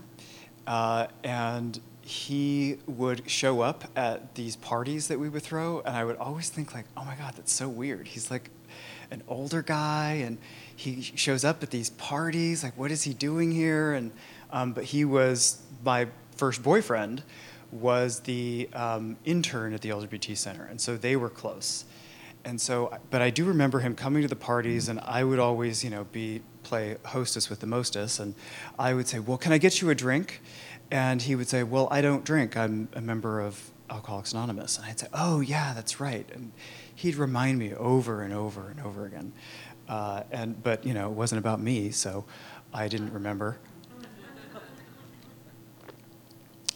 Uh, 0.66 1.08
and 1.24 1.80
he 2.02 2.78
would 2.86 3.28
show 3.30 3.60
up 3.60 3.84
at 3.96 4.34
these 4.34 4.56
parties 4.56 5.08
that 5.08 5.18
we 5.18 5.28
would 5.28 5.42
throw, 5.42 5.80
and 5.80 5.96
I 5.96 6.04
would 6.04 6.16
always 6.16 6.48
think 6.48 6.74
like, 6.74 6.86
"Oh 6.96 7.04
my 7.04 7.14
God, 7.14 7.34
that's 7.36 7.52
so 7.52 7.68
weird." 7.68 8.08
He's 8.08 8.30
like 8.30 8.50
an 9.10 9.22
older 9.28 9.62
guy, 9.62 10.22
and 10.24 10.38
he 10.80 11.02
shows 11.02 11.44
up 11.44 11.62
at 11.62 11.70
these 11.70 11.90
parties. 11.90 12.64
Like, 12.64 12.76
what 12.78 12.90
is 12.90 13.02
he 13.02 13.12
doing 13.12 13.52
here? 13.52 13.92
And 13.92 14.12
um, 14.50 14.72
but 14.72 14.84
he 14.84 15.04
was 15.04 15.60
my 15.84 16.08
first 16.36 16.62
boyfriend 16.62 17.22
was 17.70 18.20
the 18.20 18.68
um, 18.72 19.16
intern 19.24 19.74
at 19.74 19.80
the 19.82 19.90
LGBT 19.90 20.36
center, 20.36 20.64
and 20.64 20.80
so 20.80 20.96
they 20.96 21.16
were 21.16 21.28
close. 21.30 21.84
and 22.44 22.58
so, 22.60 22.92
but 23.10 23.20
I 23.20 23.30
do 23.30 23.44
remember 23.44 23.80
him 23.80 23.94
coming 23.94 24.22
to 24.22 24.28
the 24.28 24.42
parties, 24.52 24.88
and 24.88 24.98
I 25.00 25.22
would 25.22 25.38
always, 25.38 25.84
you 25.84 25.90
know, 25.90 26.04
be 26.12 26.40
play 26.62 26.96
hostess 27.04 27.50
with 27.50 27.60
the 27.60 27.66
mostess, 27.66 28.18
and 28.18 28.34
I 28.78 28.94
would 28.94 29.06
say, 29.06 29.18
"Well, 29.18 29.38
can 29.38 29.52
I 29.52 29.58
get 29.58 29.80
you 29.82 29.90
a 29.90 29.94
drink?" 29.94 30.40
And 30.90 31.20
he 31.22 31.36
would 31.36 31.48
say, 31.48 31.62
"Well, 31.62 31.86
I 31.90 32.00
don't 32.00 32.24
drink. 32.24 32.56
I'm 32.56 32.88
a 32.94 33.00
member 33.02 33.40
of 33.40 33.70
Alcoholics 33.90 34.32
Anonymous." 34.32 34.78
And 34.78 34.86
I'd 34.86 34.98
say, 34.98 35.08
"Oh, 35.12 35.40
yeah, 35.40 35.74
that's 35.74 36.00
right." 36.00 36.26
And 36.34 36.52
he'd 37.02 37.16
remind 37.16 37.58
me 37.58 37.74
over 37.74 38.22
and 38.22 38.32
over 38.32 38.70
and 38.70 38.80
over 38.80 39.06
again. 39.06 39.32
Uh, 39.90 40.22
and 40.30 40.62
but 40.62 40.86
you 40.86 40.94
know, 40.94 41.10
it 41.10 41.14
wasn't 41.14 41.40
about 41.40 41.60
me, 41.60 41.90
so 41.90 42.24
I 42.72 42.86
didn't 42.86 43.12
remember. 43.12 43.58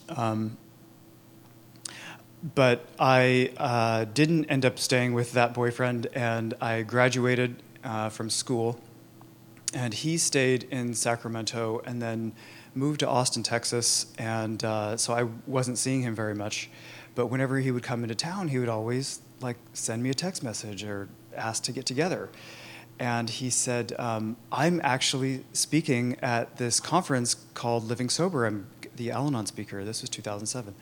Um, 0.08 0.58
but 2.56 2.86
I 2.98 3.52
uh, 3.56 4.04
didn't 4.04 4.46
end 4.46 4.66
up 4.66 4.78
staying 4.80 5.14
with 5.14 5.32
that 5.32 5.54
boyfriend, 5.54 6.08
and 6.12 6.54
I 6.60 6.82
graduated 6.82 7.62
uh, 7.84 8.08
from 8.08 8.28
school. 8.28 8.80
And 9.72 9.94
he 9.94 10.18
stayed 10.18 10.64
in 10.64 10.92
Sacramento 10.94 11.82
and 11.84 12.02
then 12.02 12.32
moved 12.74 13.00
to 13.00 13.08
Austin, 13.08 13.42
Texas. 13.42 14.06
And 14.18 14.62
uh, 14.62 14.96
so 14.96 15.14
I 15.14 15.28
wasn't 15.46 15.78
seeing 15.78 16.02
him 16.02 16.14
very 16.14 16.34
much. 16.34 16.68
But 17.14 17.26
whenever 17.28 17.58
he 17.58 17.70
would 17.70 17.82
come 17.82 18.02
into 18.02 18.14
town, 18.14 18.48
he 18.48 18.58
would 18.58 18.68
always 18.68 19.20
like 19.40 19.56
send 19.72 20.02
me 20.02 20.10
a 20.10 20.14
text 20.14 20.42
message 20.42 20.84
or 20.84 21.08
ask 21.36 21.62
to 21.64 21.72
get 21.72 21.86
together. 21.86 22.28
And 22.98 23.28
he 23.28 23.50
said, 23.50 23.92
um, 23.98 24.36
I'm 24.52 24.80
actually 24.84 25.44
speaking 25.52 26.16
at 26.22 26.56
this 26.56 26.80
conference 26.80 27.34
called 27.54 27.84
Living 27.84 28.08
Sober. 28.08 28.46
I'm 28.46 28.68
the 28.96 29.10
Al 29.10 29.26
Anon 29.26 29.46
speaker. 29.46 29.84
This 29.84 30.00
was 30.00 30.10
2007 30.10 30.74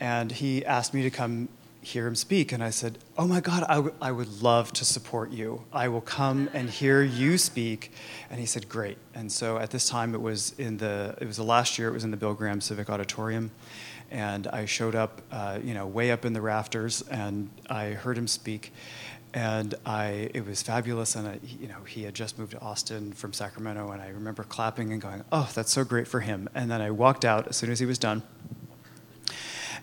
and 0.00 0.32
he 0.32 0.64
asked 0.64 0.94
me 0.94 1.02
to 1.02 1.10
come 1.10 1.48
hear 1.80 2.06
him 2.06 2.14
speak. 2.14 2.52
And 2.52 2.62
I 2.62 2.70
said, 2.70 2.98
Oh 3.16 3.26
my 3.26 3.40
God, 3.40 3.64
I, 3.68 3.76
w- 3.76 3.94
I 4.00 4.12
would 4.12 4.42
love 4.42 4.72
to 4.74 4.84
support 4.84 5.30
you. 5.30 5.64
I 5.72 5.88
will 5.88 6.00
come 6.00 6.50
and 6.52 6.68
hear 6.68 7.02
you 7.02 7.38
speak. 7.38 7.92
And 8.30 8.40
he 8.40 8.46
said, 8.46 8.68
Great. 8.68 8.98
And 9.14 9.30
so 9.30 9.58
at 9.58 9.70
this 9.70 9.88
time, 9.88 10.14
it 10.14 10.20
was 10.20 10.54
in 10.58 10.76
the, 10.78 11.16
it 11.20 11.26
was 11.26 11.36
the 11.36 11.44
last 11.44 11.78
year, 11.78 11.88
it 11.88 11.92
was 11.92 12.04
in 12.04 12.10
the 12.10 12.16
Bill 12.16 12.34
Graham 12.34 12.60
Civic 12.60 12.90
Auditorium. 12.90 13.50
And 14.10 14.46
I 14.46 14.64
showed 14.64 14.94
up, 14.94 15.20
uh, 15.30 15.58
you 15.62 15.74
know, 15.74 15.86
way 15.86 16.10
up 16.10 16.24
in 16.24 16.32
the 16.32 16.40
rafters, 16.40 17.02
and 17.02 17.50
I 17.68 17.88
heard 17.90 18.16
him 18.16 18.26
speak. 18.26 18.72
And 19.34 19.74
I, 19.84 20.30
it 20.32 20.46
was 20.46 20.62
fabulous. 20.62 21.14
And 21.14 21.28
I, 21.28 21.38
you 21.60 21.68
know, 21.68 21.82
he 21.86 22.04
had 22.04 22.14
just 22.14 22.38
moved 22.38 22.52
to 22.52 22.60
Austin 22.60 23.12
from 23.12 23.32
Sacramento, 23.32 23.90
and 23.90 24.00
I 24.00 24.08
remember 24.08 24.42
clapping 24.42 24.92
and 24.92 25.02
going, 25.02 25.22
"Oh, 25.30 25.50
that's 25.54 25.70
so 25.70 25.84
great 25.84 26.08
for 26.08 26.20
him." 26.20 26.48
And 26.54 26.70
then 26.70 26.80
I 26.80 26.90
walked 26.90 27.24
out 27.24 27.46
as 27.48 27.56
soon 27.56 27.70
as 27.70 27.78
he 27.78 27.86
was 27.86 27.98
done 27.98 28.22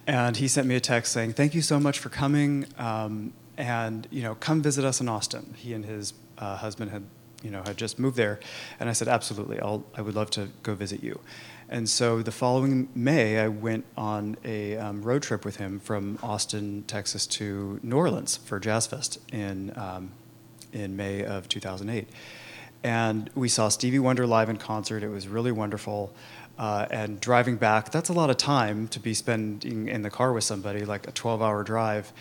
and 0.08 0.38
he 0.38 0.48
sent 0.48 0.68
me 0.68 0.76
a 0.76 0.80
text 0.80 1.12
saying, 1.12 1.34
"Thank 1.34 1.54
you 1.54 1.62
so 1.62 1.80
much 1.80 2.00
for 2.00 2.10
coming, 2.10 2.66
um, 2.78 3.34
and 3.58 4.08
you 4.12 4.22
know, 4.22 4.36
come 4.36 4.62
visit 4.62 4.86
us 4.86 5.02
in 5.02 5.10
Austin." 5.10 5.54
He 5.58 5.74
and 5.74 5.86
his 5.86 6.14
uh, 6.38 6.58
husband 6.58 6.92
had, 6.92 7.04
you 7.42 7.52
know, 7.52 7.64
had 7.66 7.78
just 7.78 7.98
moved 7.98 8.18
there, 8.18 8.40
and 8.80 8.90
I 8.90 8.94
said, 8.94 9.08
"Absolutely, 9.08 9.60
I'll, 9.60 9.84
I 9.96 10.02
would 10.02 10.16
love 10.16 10.30
to 10.32 10.50
go 10.64 10.76
visit 10.76 11.04
you." 11.04 11.20
And 11.68 11.90
so 11.90 12.22
the 12.22 12.32
following 12.32 12.90
May, 12.94 13.40
I 13.40 13.48
went 13.48 13.86
on 13.98 14.38
a 14.46 14.78
um, 14.78 15.02
road 15.02 15.24
trip 15.24 15.44
with 15.44 15.56
him 15.56 15.80
from 15.80 16.20
Austin, 16.22 16.84
Texas, 16.86 17.26
to 17.28 17.80
New 17.82 17.96
Orleans 17.98 18.38
for 18.38 18.60
Jazz 18.60 18.86
Fest 18.86 19.20
in 19.34 19.74
um, 19.76 20.12
in 20.72 20.96
May 20.96 21.24
of 21.24 21.48
2008, 21.48 22.08
and 22.84 23.30
we 23.34 23.48
saw 23.48 23.70
Stevie 23.70 23.98
Wonder 23.98 24.28
live 24.28 24.50
in 24.50 24.58
concert. 24.58 25.04
It 25.04 25.08
was 25.08 25.28
really 25.28 25.52
wonderful. 25.52 26.14
Uh, 26.58 26.86
and 26.92 27.20
driving 27.20 27.56
back, 27.56 27.92
that's 27.92 28.10
a 28.10 28.14
lot 28.14 28.30
of 28.30 28.38
time 28.38 28.88
to 28.90 29.00
be 29.00 29.14
spending 29.14 29.88
in 29.88 30.02
the 30.04 30.10
car 30.10 30.32
with 30.34 30.44
somebody, 30.44 30.86
like 30.86 31.08
a 31.08 31.12
12 31.12 31.42
hour 31.42 31.64
drive. 31.64 32.14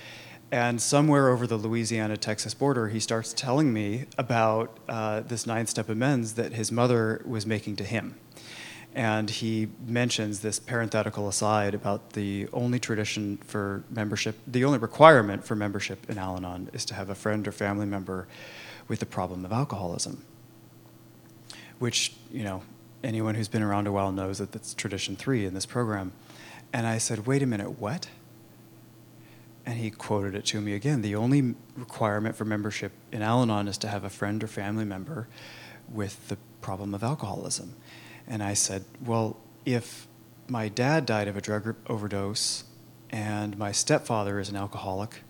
And 0.50 0.80
somewhere 0.80 1.28
over 1.28 1.46
the 1.46 1.56
Louisiana 1.56 2.16
Texas 2.16 2.54
border, 2.54 2.88
he 2.88 3.00
starts 3.00 3.32
telling 3.32 3.72
me 3.72 4.06
about 4.16 4.78
uh, 4.88 5.20
this 5.20 5.46
nine 5.46 5.66
step 5.66 5.88
amends 5.88 6.34
that 6.34 6.52
his 6.52 6.72
mother 6.72 7.22
was 7.26 7.44
making 7.44 7.76
to 7.76 7.84
him. 7.84 8.14
And 8.94 9.28
he 9.28 9.68
mentions 9.86 10.40
this 10.40 10.60
parenthetical 10.60 11.26
aside 11.26 11.74
about 11.74 12.10
the 12.10 12.48
only 12.52 12.78
tradition 12.78 13.38
for 13.38 13.82
membership, 13.90 14.38
the 14.46 14.64
only 14.64 14.78
requirement 14.78 15.44
for 15.44 15.56
membership 15.56 16.08
in 16.08 16.16
Al 16.16 16.36
Anon 16.36 16.70
is 16.72 16.84
to 16.86 16.94
have 16.94 17.10
a 17.10 17.14
friend 17.14 17.46
or 17.48 17.52
family 17.52 17.86
member 17.86 18.28
with 18.86 19.02
a 19.02 19.06
problem 19.06 19.44
of 19.44 19.52
alcoholism. 19.52 20.24
Which, 21.80 22.14
you 22.30 22.44
know, 22.44 22.62
anyone 23.02 23.34
who's 23.34 23.48
been 23.48 23.62
around 23.62 23.88
a 23.88 23.92
while 23.92 24.12
knows 24.12 24.38
that 24.38 24.52
that's 24.52 24.74
tradition 24.74 25.16
three 25.16 25.44
in 25.44 25.54
this 25.54 25.66
program. 25.66 26.12
And 26.72 26.86
I 26.86 26.98
said, 26.98 27.26
wait 27.26 27.42
a 27.42 27.46
minute, 27.46 27.78
what? 27.80 28.08
And 29.66 29.78
he 29.78 29.90
quoted 29.90 30.36
it 30.36 30.44
to 30.46 30.60
me 30.60 30.74
again. 30.74 31.02
The 31.02 31.16
only 31.16 31.54
requirement 31.76 32.36
for 32.36 32.44
membership 32.44 32.92
in 33.10 33.22
Al 33.22 33.42
Anon 33.42 33.66
is 33.66 33.78
to 33.78 33.88
have 33.88 34.04
a 34.04 34.10
friend 34.10 34.42
or 34.44 34.46
family 34.46 34.84
member 34.84 35.26
with 35.92 36.28
the 36.28 36.36
problem 36.60 36.94
of 36.94 37.02
alcoholism. 37.02 37.74
And 38.26 38.42
I 38.42 38.54
said, 38.54 38.84
well, 39.04 39.36
if 39.64 40.06
my 40.48 40.68
dad 40.68 41.06
died 41.06 41.28
of 41.28 41.36
a 41.36 41.40
drug 41.40 41.76
overdose 41.86 42.64
and 43.10 43.56
my 43.58 43.72
stepfather 43.72 44.38
is 44.38 44.48
an 44.48 44.56
alcoholic, 44.56 45.20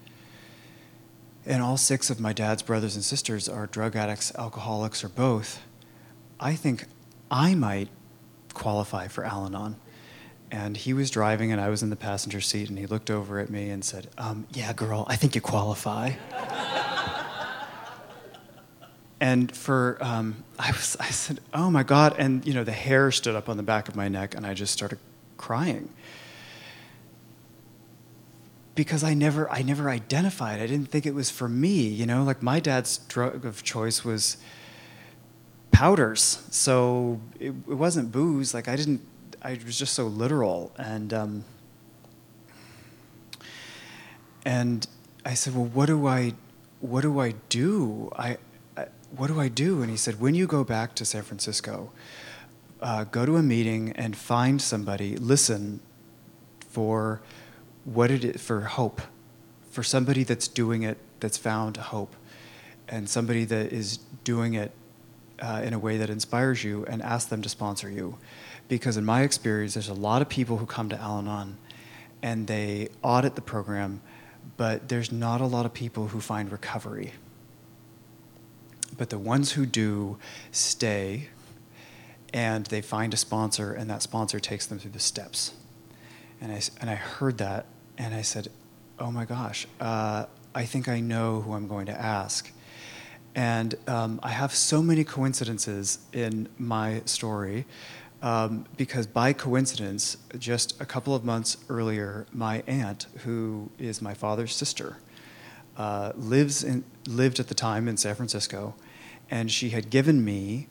and 1.46 1.62
all 1.62 1.76
six 1.76 2.08
of 2.08 2.20
my 2.20 2.32
dad's 2.32 2.62
brothers 2.62 2.94
and 2.94 3.04
sisters 3.04 3.48
are 3.48 3.66
drug 3.66 3.96
addicts, 3.96 4.34
alcoholics, 4.36 5.04
or 5.04 5.08
both, 5.08 5.62
I 6.40 6.54
think 6.54 6.86
I 7.30 7.54
might 7.54 7.88
qualify 8.54 9.08
for 9.08 9.24
Al 9.24 9.46
Anon. 9.46 9.76
And 10.50 10.76
he 10.76 10.94
was 10.94 11.10
driving, 11.10 11.50
and 11.52 11.60
I 11.60 11.68
was 11.68 11.82
in 11.82 11.90
the 11.90 11.96
passenger 11.96 12.40
seat, 12.40 12.68
and 12.68 12.78
he 12.78 12.86
looked 12.86 13.10
over 13.10 13.40
at 13.40 13.50
me 13.50 13.70
and 13.70 13.84
said, 13.84 14.08
um, 14.16 14.46
Yeah, 14.52 14.72
girl, 14.72 15.04
I 15.08 15.16
think 15.16 15.34
you 15.34 15.40
qualify. 15.40 16.12
And 19.24 19.56
for, 19.56 19.96
um, 20.02 20.44
I, 20.58 20.70
was, 20.70 20.98
I 21.00 21.06
said, 21.06 21.40
Oh 21.54 21.70
my 21.70 21.82
God. 21.82 22.14
And, 22.18 22.46
you 22.46 22.52
know, 22.52 22.62
the 22.62 22.72
hair 22.72 23.10
stood 23.10 23.34
up 23.34 23.48
on 23.48 23.56
the 23.56 23.62
back 23.62 23.88
of 23.88 23.96
my 23.96 24.06
neck, 24.06 24.34
and 24.34 24.46
I 24.46 24.52
just 24.52 24.70
started 24.70 24.98
crying. 25.38 25.88
Because 28.74 29.02
I 29.02 29.14
never, 29.14 29.50
I 29.50 29.62
never 29.62 29.88
identified. 29.88 30.60
I 30.60 30.66
didn't 30.66 30.90
think 30.90 31.06
it 31.06 31.14
was 31.14 31.30
for 31.30 31.48
me, 31.48 31.88
you 31.88 32.04
know? 32.04 32.22
Like, 32.22 32.42
my 32.42 32.60
dad's 32.60 32.98
drug 32.98 33.46
of 33.46 33.62
choice 33.62 34.04
was 34.04 34.36
powders. 35.72 36.46
So 36.50 37.18
it, 37.40 37.54
it, 37.66 37.78
wasn't 37.78 38.12
booze. 38.12 38.52
Like 38.52 38.68
I 38.68 38.76
didn't. 38.76 39.00
I 39.40 39.58
was 39.64 39.78
just 39.78 39.94
so 39.94 40.06
literal, 40.06 40.70
and 40.76 41.14
um, 41.14 41.44
and 44.44 44.86
I 45.24 45.32
said, 45.32 45.54
well, 45.54 45.64
what 45.64 45.86
do 45.86 46.06
I, 46.06 46.34
what 46.80 47.00
do 47.00 47.20
I 47.20 47.34
do? 47.48 48.10
I, 48.16 48.36
what 49.16 49.28
do 49.28 49.40
I 49.40 49.48
do? 49.48 49.82
And 49.82 49.90
he 49.90 49.96
said, 49.96 50.20
when 50.20 50.34
you 50.34 50.46
go 50.46 50.64
back 50.64 50.94
to 50.96 51.04
San 51.04 51.22
Francisco, 51.22 51.92
uh, 52.80 53.04
go 53.04 53.24
to 53.24 53.36
a 53.36 53.42
meeting 53.42 53.92
and 53.92 54.16
find 54.16 54.60
somebody. 54.60 55.16
Listen 55.16 55.80
for 56.68 57.20
what 57.84 58.10
it 58.10 58.24
is 58.24 58.42
for 58.42 58.60
hope, 58.62 59.00
for 59.70 59.82
somebody 59.82 60.24
that's 60.24 60.48
doing 60.48 60.82
it, 60.82 60.98
that's 61.20 61.38
found 61.38 61.76
hope, 61.76 62.14
and 62.88 63.08
somebody 63.08 63.44
that 63.44 63.72
is 63.72 63.98
doing 64.24 64.54
it 64.54 64.72
uh, 65.40 65.62
in 65.64 65.72
a 65.72 65.78
way 65.78 65.96
that 65.96 66.10
inspires 66.10 66.64
you 66.64 66.84
and 66.86 67.02
ask 67.02 67.28
them 67.28 67.42
to 67.42 67.48
sponsor 67.48 67.90
you. 67.90 68.18
Because 68.68 68.96
in 68.96 69.04
my 69.04 69.22
experience, 69.22 69.74
there's 69.74 69.88
a 69.88 69.94
lot 69.94 70.22
of 70.22 70.28
people 70.28 70.58
who 70.58 70.66
come 70.66 70.88
to 70.88 71.00
Al 71.00 71.18
Anon 71.18 71.58
and 72.22 72.46
they 72.46 72.88
audit 73.02 73.34
the 73.34 73.42
program, 73.42 74.00
but 74.56 74.88
there's 74.88 75.12
not 75.12 75.40
a 75.40 75.46
lot 75.46 75.66
of 75.66 75.74
people 75.74 76.08
who 76.08 76.20
find 76.20 76.50
recovery. 76.50 77.12
But 78.96 79.10
the 79.10 79.18
ones 79.18 79.52
who 79.52 79.66
do 79.66 80.18
stay 80.52 81.28
and 82.32 82.66
they 82.66 82.82
find 82.82 83.14
a 83.14 83.16
sponsor, 83.16 83.72
and 83.72 83.88
that 83.88 84.02
sponsor 84.02 84.40
takes 84.40 84.66
them 84.66 84.78
through 84.78 84.90
the 84.90 84.98
steps. 84.98 85.52
And 86.40 86.50
I, 86.50 86.60
and 86.80 86.90
I 86.90 86.96
heard 86.96 87.38
that, 87.38 87.66
and 87.96 88.12
I 88.12 88.22
said, 88.22 88.48
Oh 88.98 89.10
my 89.10 89.24
gosh, 89.24 89.66
uh, 89.80 90.26
I 90.54 90.64
think 90.64 90.88
I 90.88 91.00
know 91.00 91.40
who 91.40 91.54
I'm 91.54 91.66
going 91.66 91.86
to 91.86 92.00
ask. 92.00 92.50
And 93.34 93.74
um, 93.88 94.20
I 94.22 94.30
have 94.30 94.54
so 94.54 94.82
many 94.82 95.02
coincidences 95.02 95.98
in 96.12 96.48
my 96.58 97.02
story 97.04 97.66
um, 98.22 98.64
because, 98.76 99.06
by 99.06 99.32
coincidence, 99.32 100.16
just 100.38 100.80
a 100.80 100.86
couple 100.86 101.14
of 101.14 101.24
months 101.24 101.56
earlier, 101.68 102.26
my 102.32 102.62
aunt, 102.66 103.06
who 103.24 103.70
is 103.78 104.00
my 104.00 104.14
father's 104.14 104.54
sister, 104.54 104.96
uh, 105.76 106.12
lives 106.16 106.62
in, 106.62 106.84
lived 107.06 107.40
at 107.40 107.48
the 107.48 107.54
time 107.54 107.88
in 107.88 107.96
San 107.96 108.14
Francisco, 108.14 108.74
and 109.30 109.50
she 109.50 109.70
had 109.70 109.90
given 109.90 110.24
me 110.24 110.68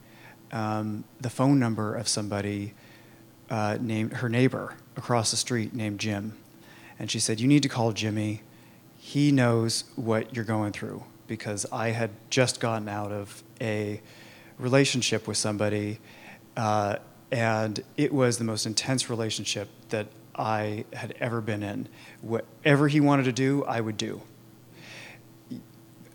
um, 0.52 1.04
the 1.20 1.30
phone 1.30 1.60
number 1.60 1.96
of 1.96 2.08
somebody 2.08 2.74
uh, 3.50 3.78
named 3.82 4.14
her 4.14 4.30
neighbor 4.30 4.76
across 4.96 5.32
the 5.32 5.38
street 5.38 5.74
named 5.74 6.00
Jim. 6.00 6.38
And 6.98 7.10
she 7.12 7.20
said, 7.20 7.40
You 7.40 7.48
need 7.48 7.64
to 7.64 7.70
call 7.70 7.92
Jimmy. 7.92 8.42
He 8.98 9.32
knows 9.32 9.84
what 9.96 10.36
you're 10.36 10.46
going 10.46 10.72
through 10.72 11.04
because 11.28 11.66
I 11.72 11.90
had 11.90 12.12
just 12.30 12.60
gotten 12.60 12.88
out 12.88 13.12
of 13.12 13.44
a 13.60 14.02
relationship 14.58 15.28
with 15.28 15.38
somebody, 15.38 16.00
uh, 16.56 16.98
and 17.32 17.84
it 17.98 18.14
was 18.14 18.38
the 18.38 18.44
most 18.44 18.66
intense 18.66 19.10
relationship 19.10 19.68
that 19.90 20.08
I 20.36 20.86
had 20.94 21.16
ever 21.20 21.42
been 21.42 21.64
in. 21.64 21.90
Whatever 22.22 22.88
he 22.88 23.00
wanted 23.00 23.24
to 23.24 23.32
do, 23.32 23.64
I 23.66 23.82
would 23.82 23.98
do. 23.98 24.22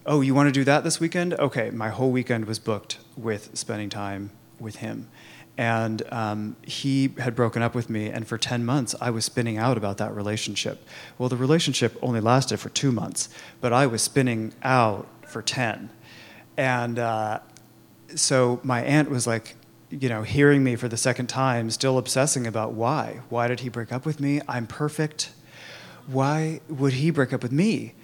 Oh, 0.09 0.23
you 0.23 0.35
want 0.35 0.49
to 0.49 0.53
do 0.53 0.65
that 0.65 0.85
this 0.85 0.99
weekend? 0.99 1.35
Okay, 1.35 1.71
my 1.71 1.91
whole 1.91 2.11
weekend 2.11 2.47
was 2.47 2.59
booked 2.59 2.99
with 3.17 3.51
spending 3.57 3.91
time 3.91 4.31
with 4.59 4.77
him. 4.77 5.09
And 5.59 6.03
um, 6.11 6.57
he 6.63 7.13
had 7.19 7.37
broken 7.37 7.63
up 7.63 7.75
with 7.75 7.91
me, 7.91 8.09
and 8.09 8.27
for 8.27 8.39
10 8.39 8.65
months, 8.65 8.95
I 9.01 9.11
was 9.11 9.27
spinning 9.27 9.59
out 9.59 9.77
about 9.77 9.99
that 9.99 10.15
relationship. 10.15 10.87
Well, 11.19 11.29
the 11.29 11.37
relationship 11.37 11.99
only 12.01 12.21
lasted 12.21 12.59
for 12.59 12.71
two 12.71 12.91
months, 12.91 13.29
but 13.61 13.73
I 13.73 13.87
was 13.87 14.01
spinning 14.01 14.55
out 14.63 15.07
for 15.27 15.43
10. 15.43 15.91
And 16.57 16.99
uh, 16.99 17.41
so 18.15 18.61
my 18.63 18.83
aunt 18.83 19.11
was 19.11 19.27
like, 19.27 19.57
you 19.91 20.09
know, 20.09 20.23
hearing 20.23 20.65
me 20.65 20.77
for 20.77 20.89
the 20.89 20.97
second 20.97 21.27
time, 21.27 21.71
still 21.71 21.99
obsessing 21.99 22.47
about 22.47 22.73
why. 22.73 23.21
Why 23.29 23.47
did 23.47 23.61
he 23.61 23.69
break 23.69 23.93
up 23.93 24.07
with 24.07 24.21
me? 24.21 24.41
I'm 24.49 24.67
perfect. 24.67 25.33
Why 26.07 26.61
would 26.69 26.95
he 26.95 27.11
break 27.11 27.33
up 27.33 27.43
with 27.43 27.53
me? 27.53 27.95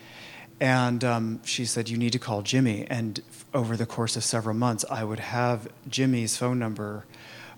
And 0.60 1.02
um, 1.02 1.40
she 1.44 1.64
said, 1.64 1.88
You 1.88 1.96
need 1.96 2.12
to 2.12 2.18
call 2.18 2.42
Jimmy. 2.42 2.86
And 2.88 3.20
over 3.52 3.76
the 3.76 3.86
course 3.86 4.16
of 4.16 4.24
several 4.24 4.54
months, 4.54 4.84
I 4.90 5.04
would 5.04 5.20
have 5.20 5.68
Jimmy's 5.88 6.36
phone 6.36 6.58
number 6.58 7.04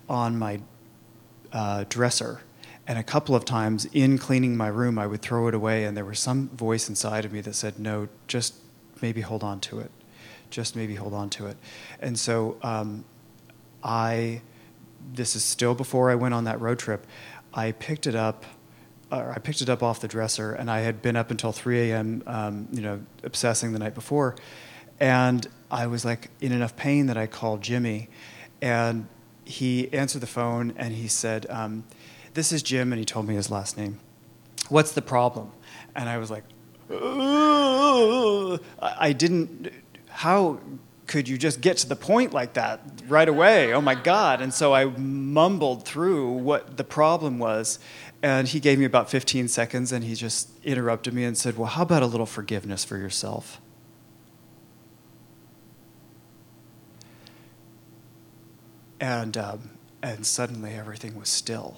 on 0.08 0.38
my 0.38 0.60
uh, 1.52 1.84
dresser. 1.88 2.40
And 2.88 2.98
a 2.98 3.02
couple 3.02 3.34
of 3.34 3.44
times 3.44 3.86
in 3.92 4.16
cleaning 4.16 4.56
my 4.56 4.68
room, 4.68 4.98
I 4.98 5.06
would 5.06 5.20
throw 5.20 5.48
it 5.48 5.54
away, 5.54 5.84
and 5.84 5.96
there 5.96 6.04
was 6.04 6.20
some 6.20 6.48
voice 6.50 6.88
inside 6.88 7.24
of 7.24 7.32
me 7.32 7.40
that 7.40 7.54
said, 7.54 7.78
No, 7.78 8.08
just 8.28 8.54
maybe 9.02 9.20
hold 9.20 9.42
on 9.42 9.60
to 9.60 9.80
it. 9.80 9.90
Just 10.50 10.76
maybe 10.76 10.94
hold 10.94 11.12
on 11.12 11.28
to 11.30 11.46
it. 11.46 11.56
And 12.00 12.18
so 12.18 12.56
um, 12.62 13.04
I, 13.82 14.42
this 15.12 15.34
is 15.36 15.44
still 15.44 15.74
before 15.74 16.10
I 16.10 16.14
went 16.14 16.34
on 16.34 16.44
that 16.44 16.60
road 16.60 16.78
trip, 16.78 17.06
I 17.52 17.72
picked 17.72 18.06
it 18.06 18.14
up. 18.14 18.44
Uh, 19.10 19.32
I 19.34 19.38
picked 19.38 19.60
it 19.60 19.68
up 19.68 19.82
off 19.82 20.00
the 20.00 20.08
dresser, 20.08 20.52
and 20.52 20.70
I 20.70 20.80
had 20.80 21.00
been 21.00 21.16
up 21.16 21.30
until 21.30 21.52
3 21.52 21.90
a.m., 21.90 22.22
um, 22.26 22.68
you 22.72 22.82
know, 22.82 23.00
obsessing 23.22 23.72
the 23.72 23.78
night 23.78 23.94
before. 23.94 24.34
And 24.98 25.46
I 25.70 25.86
was 25.86 26.04
like 26.04 26.30
in 26.40 26.52
enough 26.52 26.76
pain 26.76 27.06
that 27.06 27.16
I 27.16 27.26
called 27.26 27.62
Jimmy. 27.62 28.08
And 28.60 29.06
he 29.44 29.92
answered 29.92 30.22
the 30.22 30.26
phone 30.26 30.74
and 30.76 30.92
he 30.94 31.08
said, 31.08 31.46
um, 31.48 31.84
This 32.34 32.52
is 32.52 32.62
Jim, 32.62 32.92
and 32.92 32.98
he 32.98 33.04
told 33.04 33.26
me 33.28 33.34
his 33.34 33.50
last 33.50 33.76
name. 33.76 34.00
What's 34.68 34.92
the 34.92 35.02
problem? 35.02 35.52
And 35.94 36.08
I 36.08 36.18
was 36.18 36.30
like, 36.30 36.44
I 38.80 39.14
didn't, 39.16 39.72
how 40.08 40.60
could 41.06 41.28
you 41.28 41.38
just 41.38 41.60
get 41.60 41.76
to 41.78 41.88
the 41.88 41.96
point 41.96 42.32
like 42.32 42.54
that 42.54 42.80
right 43.08 43.28
away? 43.28 43.72
Oh 43.72 43.80
my 43.80 43.94
God. 43.94 44.40
And 44.40 44.52
so 44.52 44.74
I 44.74 44.86
mumbled 44.86 45.84
through 45.84 46.32
what 46.32 46.76
the 46.76 46.84
problem 46.84 47.38
was. 47.38 47.78
And 48.26 48.48
he 48.48 48.58
gave 48.58 48.80
me 48.80 48.84
about 48.84 49.08
15 49.08 49.46
seconds 49.46 49.92
and 49.92 50.02
he 50.02 50.16
just 50.16 50.48
interrupted 50.64 51.14
me 51.14 51.22
and 51.22 51.38
said, 51.38 51.56
Well, 51.56 51.68
how 51.68 51.82
about 51.82 52.02
a 52.02 52.06
little 52.06 52.26
forgiveness 52.26 52.84
for 52.84 52.96
yourself? 52.96 53.60
And, 58.98 59.36
um, 59.36 59.70
and 60.02 60.26
suddenly 60.26 60.74
everything 60.74 61.16
was 61.16 61.28
still. 61.28 61.76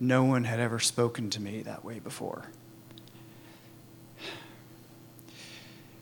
No 0.00 0.24
one 0.24 0.42
had 0.42 0.58
ever 0.58 0.80
spoken 0.80 1.30
to 1.30 1.40
me 1.40 1.62
that 1.62 1.84
way 1.84 2.00
before. 2.00 2.46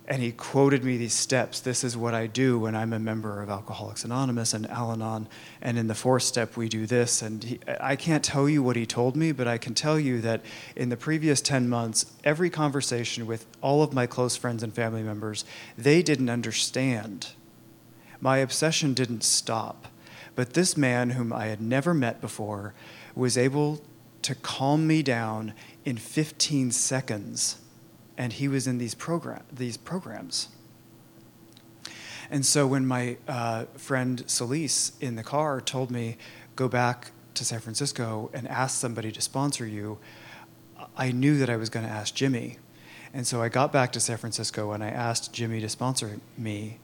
And 0.06 0.20
he 0.20 0.32
quoted 0.32 0.84
me 0.84 0.99
these 0.99 1.14
steps. 1.14 1.61
This 1.61 1.82
is 1.82 1.96
what 1.96 2.12
I 2.12 2.26
do 2.26 2.58
when 2.58 2.76
I'm 2.76 2.92
a 2.92 2.99
member 2.99 3.42
of 3.42 3.49
Alcoholics 3.49 4.04
Anonymous 4.04 4.52
and 4.52 4.68
Al 4.70 4.92
Anon. 4.92 5.28
And 5.62 5.78
in 5.78 5.87
the 5.87 5.94
fourth 5.94 6.25
step, 6.25 6.58
we 6.58 6.68
do 6.68 6.84
this. 6.84 7.23
And 7.23 7.42
he, 7.42 7.61
I 7.80 7.96
can't 7.96 8.23
tell 8.23 8.46
you 8.46 8.62
what 8.62 8.76
he 8.76 8.84
told 8.84 9.16
me, 9.16 9.32
but 9.32 9.49
I 9.49 9.56
can 9.56 9.73
tell 9.73 9.99
you 9.99 10.20
that 10.20 10.42
in 10.76 10.90
the 10.90 10.96
previous 10.99 11.40
10 11.40 11.70
months, 11.70 12.12
every 12.23 12.50
conversation 12.50 13.26
with 13.26 13.46
all 13.62 13.82
of 13.82 13.94
my 13.94 14.06
close 14.06 14.37
friends 14.37 14.62
and 14.62 14.75
family 14.75 15.02
members, 15.02 15.46
they 15.78 16.02
didn't 16.02 16.28
understand 16.28 17.28
my 18.25 18.38
obsession 18.38 18.94
didn't 18.94 19.23
stop. 19.23 19.87
But 20.35 20.55
this 20.55 20.79
man, 20.79 21.11
whom 21.11 21.31
I 21.31 21.48
had 21.48 21.61
never 21.61 21.92
met 21.92 22.22
before, 22.22 22.72
was 23.14 23.37
able 23.37 23.83
to 24.22 24.35
calm 24.35 24.87
me 24.87 25.02
down 25.02 25.52
in 25.85 25.98
15 25.98 26.70
seconds. 26.70 27.59
And 28.16 28.33
he 28.33 28.48
was 28.48 28.66
in 28.66 28.79
these, 28.79 28.94
program, 28.94 29.42
these 29.53 29.77
programs. 29.77 30.48
And 32.31 32.46
so 32.46 32.66
when 32.66 32.87
my 32.87 33.16
uh, 33.29 33.64
friend 33.77 34.24
Celise 34.27 34.92
in 35.00 35.16
the 35.16 35.22
car 35.22 35.61
told 35.61 35.90
me, 35.90 36.16
go 36.57 36.68
back 36.68 37.11
to 37.35 37.44
San 37.44 37.61
Francisco 37.61 38.31
and 38.33 38.48
ask 38.48 38.79
somebody 38.79 39.11
to 39.12 39.20
sponsor 39.20 39.66
you, 39.66 39.98
I 40.96 41.12
knew 41.12 41.38
that 41.38 41.50
I 41.50 41.57
was 41.57 41.70
going 41.70 41.85
to 41.85 41.92
ask 41.92 42.14
Jimmy. 42.14 42.59
And 43.12 43.27
so 43.27 43.42
I 43.42 43.48
got 43.48 43.72
back 43.72 43.92
to 43.92 44.00
San 44.00 44.16
Francisco 44.16 44.72
and 44.72 44.83
I 44.83 44.88
asked 44.88 45.33
Jimmy 45.33 45.61
to 45.61 45.68
sponsor 45.68 46.18
me 46.38 46.79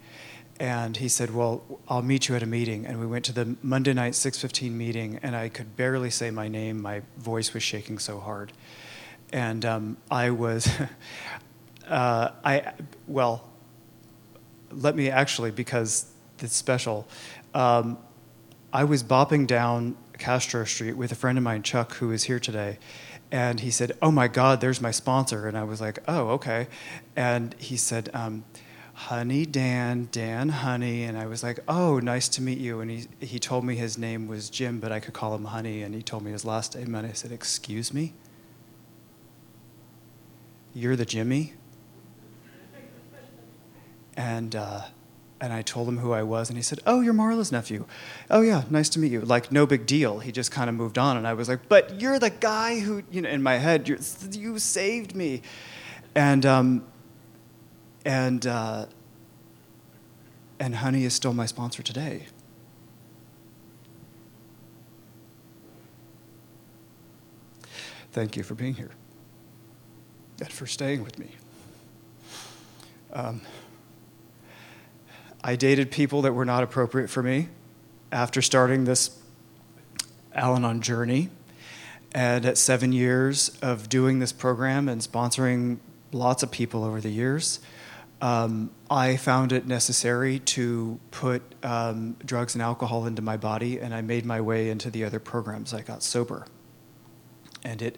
and 0.61 0.99
he 0.99 1.09
said, 1.09 1.35
"Well, 1.35 1.65
I'll 1.89 2.03
meet 2.03 2.29
you 2.29 2.37
at 2.37 2.43
a 2.43 2.47
meeting." 2.47 2.87
And 2.87 3.01
we 3.01 3.07
went 3.07 3.25
to 3.25 3.33
the 3.33 3.57
Monday 3.63 3.95
night 3.95 4.15
6:15 4.15 4.77
meeting, 4.77 5.19
and 5.23 5.35
I 5.35 5.49
could 5.49 5.75
barely 5.75 6.11
say 6.11 6.31
my 6.31 6.49
name. 6.49 6.81
My 6.83 7.01
voice 7.17 7.55
was 7.55 7.63
shaking 7.63 7.99
so 7.99 8.21
hard, 8.21 8.53
and 9.33 9.65
um, 9.65 9.97
I 10.11 10.31
was, 10.31 10.69
uh, 11.89 12.31
I 12.45 12.73
well, 13.07 13.49
let 14.73 14.97
me 14.97 15.11
actually 15.11 15.51
because 15.51 16.07
it's 16.39 16.57
special. 16.57 17.07
Um, 17.55 17.99
I 18.73 18.85
was 18.85 19.03
bopping 19.03 19.47
down 19.47 19.97
Castro 20.19 20.65
Street 20.65 20.97
with 20.97 21.11
a 21.11 21.17
friend 21.17 21.37
of 21.39 21.45
mine, 21.45 21.63
Chuck, 21.63 21.95
who 21.95 22.13
is 22.13 22.25
here 22.25 22.39
today. 22.39 22.79
And 23.33 23.61
he 23.61 23.71
said, 23.71 23.93
Oh 24.03 24.11
my 24.11 24.29
God, 24.29 24.61
there's 24.61 24.81
my 24.81 24.91
sponsor. 24.91 25.47
And 25.47 25.57
I 25.57 25.65
was 25.65 25.81
like, 25.81 25.99
Oh, 26.07 26.29
okay. 26.31 26.69
And 27.17 27.55
he 27.59 27.77
said, 27.77 28.11
um, 28.13 28.45
Honey 29.01 29.47
Dan, 29.47 30.09
Dan 30.13 30.51
Honey, 30.51 31.05
and 31.05 31.17
I 31.17 31.25
was 31.25 31.43
like, 31.43 31.59
"Oh, 31.67 32.01
nice 32.01 32.29
to 32.29 32.43
meet 32.43 32.59
you." 32.59 32.81
And 32.81 32.91
he 32.91 33.07
he 33.19 33.39
told 33.39 33.65
me 33.65 33.75
his 33.75 33.97
name 33.97 34.29
was 34.29 34.51
Jim, 34.51 34.79
but 34.79 34.93
I 34.93 35.01
could 35.01 35.15
call 35.15 35.35
him 35.35 35.47
Honey, 35.47 35.83
and 35.83 35.95
he 35.95 36.03
told 36.03 36.23
me 36.23 36.33
his 36.33 36.45
last 36.45 36.77
name, 36.77 36.95
and 36.95 37.07
I 37.07 37.13
said, 37.13 37.33
"Excuse 37.33 37.95
me, 37.95 38.13
you're 40.75 40.97
the 40.97 41.05
Jimmy?" 41.05 41.55
And 44.17 44.55
uh, 44.55 44.83
and 45.41 45.53
I 45.53 45.63
told 45.63 45.89
him 45.89 45.99
who 45.99 46.13
I 46.13 46.23
was, 46.23 46.51
and 46.51 46.59
he 46.59 46.63
said, 46.63 46.81
"Oh, 46.87 47.01
you're 47.01 47.15
Marla's 47.15 47.51
nephew. 47.51 47.87
Oh 48.31 48.43
yeah, 48.43 48.65
nice 48.69 48.89
to 48.91 48.99
meet 48.99 49.11
you." 49.11 49.23
Like 49.23 49.51
no 49.51 49.67
big 49.67 49.87
deal. 49.87 50.19
He 50.19 50.33
just 50.33 50.53
kind 50.53 50.69
of 50.69 50.77
moved 50.77 50.99
on, 50.99 51.17
and 51.17 51.27
I 51.27 51.33
was 51.33 51.49
like, 51.49 51.69
"But 51.69 52.01
you're 52.01 52.19
the 52.19 52.31
guy 52.31 52.81
who, 52.81 53.03
you 53.11 53.23
know, 53.23 53.31
in 53.31 53.43
my 53.43 53.57
head, 53.57 53.89
you 53.89 54.59
saved 54.59 55.17
me," 55.17 55.41
and 56.15 56.45
um, 56.45 56.85
and 58.05 58.47
uh, 58.47 58.87
and 60.59 60.77
Honey 60.77 61.05
is 61.05 61.15
still 61.15 61.33
my 61.33 61.47
sponsor 61.47 61.83
today. 61.83 62.27
Thank 68.13 68.37
you 68.37 68.43
for 68.43 68.55
being 68.55 68.75
here 68.75 68.91
and 70.41 70.53
for 70.53 70.67
staying 70.67 71.03
with 71.03 71.19
me. 71.19 71.37
Um, 73.13 73.41
I 75.43 75.57
dated 75.57 75.91
people 75.91 76.23
that 76.23 76.33
were 76.33 76.45
not 76.45 76.63
appropriate 76.63 77.09
for 77.09 77.23
me 77.23 77.49
after 78.13 78.43
starting 78.43 78.85
this 78.85 79.19
Al 80.35 80.57
Anon 80.57 80.81
journey. 80.81 81.31
And 82.13 82.45
at 82.45 82.59
seven 82.59 82.93
years 82.93 83.57
of 83.63 83.89
doing 83.89 84.19
this 84.19 84.33
program 84.33 84.89
and 84.89 85.01
sponsoring 85.01 85.79
lots 86.13 86.43
of 86.43 86.51
people 86.51 86.83
over 86.85 87.01
the 87.01 87.11
years, 87.11 87.61
um, 88.21 88.71
I 88.91 89.17
found 89.17 89.53
it 89.53 89.67
necessary 89.67 90.41
to 90.41 90.99
put 91.11 91.43
um, 91.63 92.17
drugs 92.25 92.55
and 92.55 92.63
alcohol 92.63 93.07
into 93.07 93.23
my 93.23 93.37
body, 93.37 93.79
and 93.79 93.95
I 93.95 94.03
made 94.03 94.27
my 94.27 94.41
way 94.41 94.71
into 94.71 94.91
the 94.91 95.05
other 95.05 95.21
programs. 95.21 95.73
I 95.73 95.83
got 95.83 96.03
sober. 96.03 96.47
And 97.65 97.81
it 97.81 97.97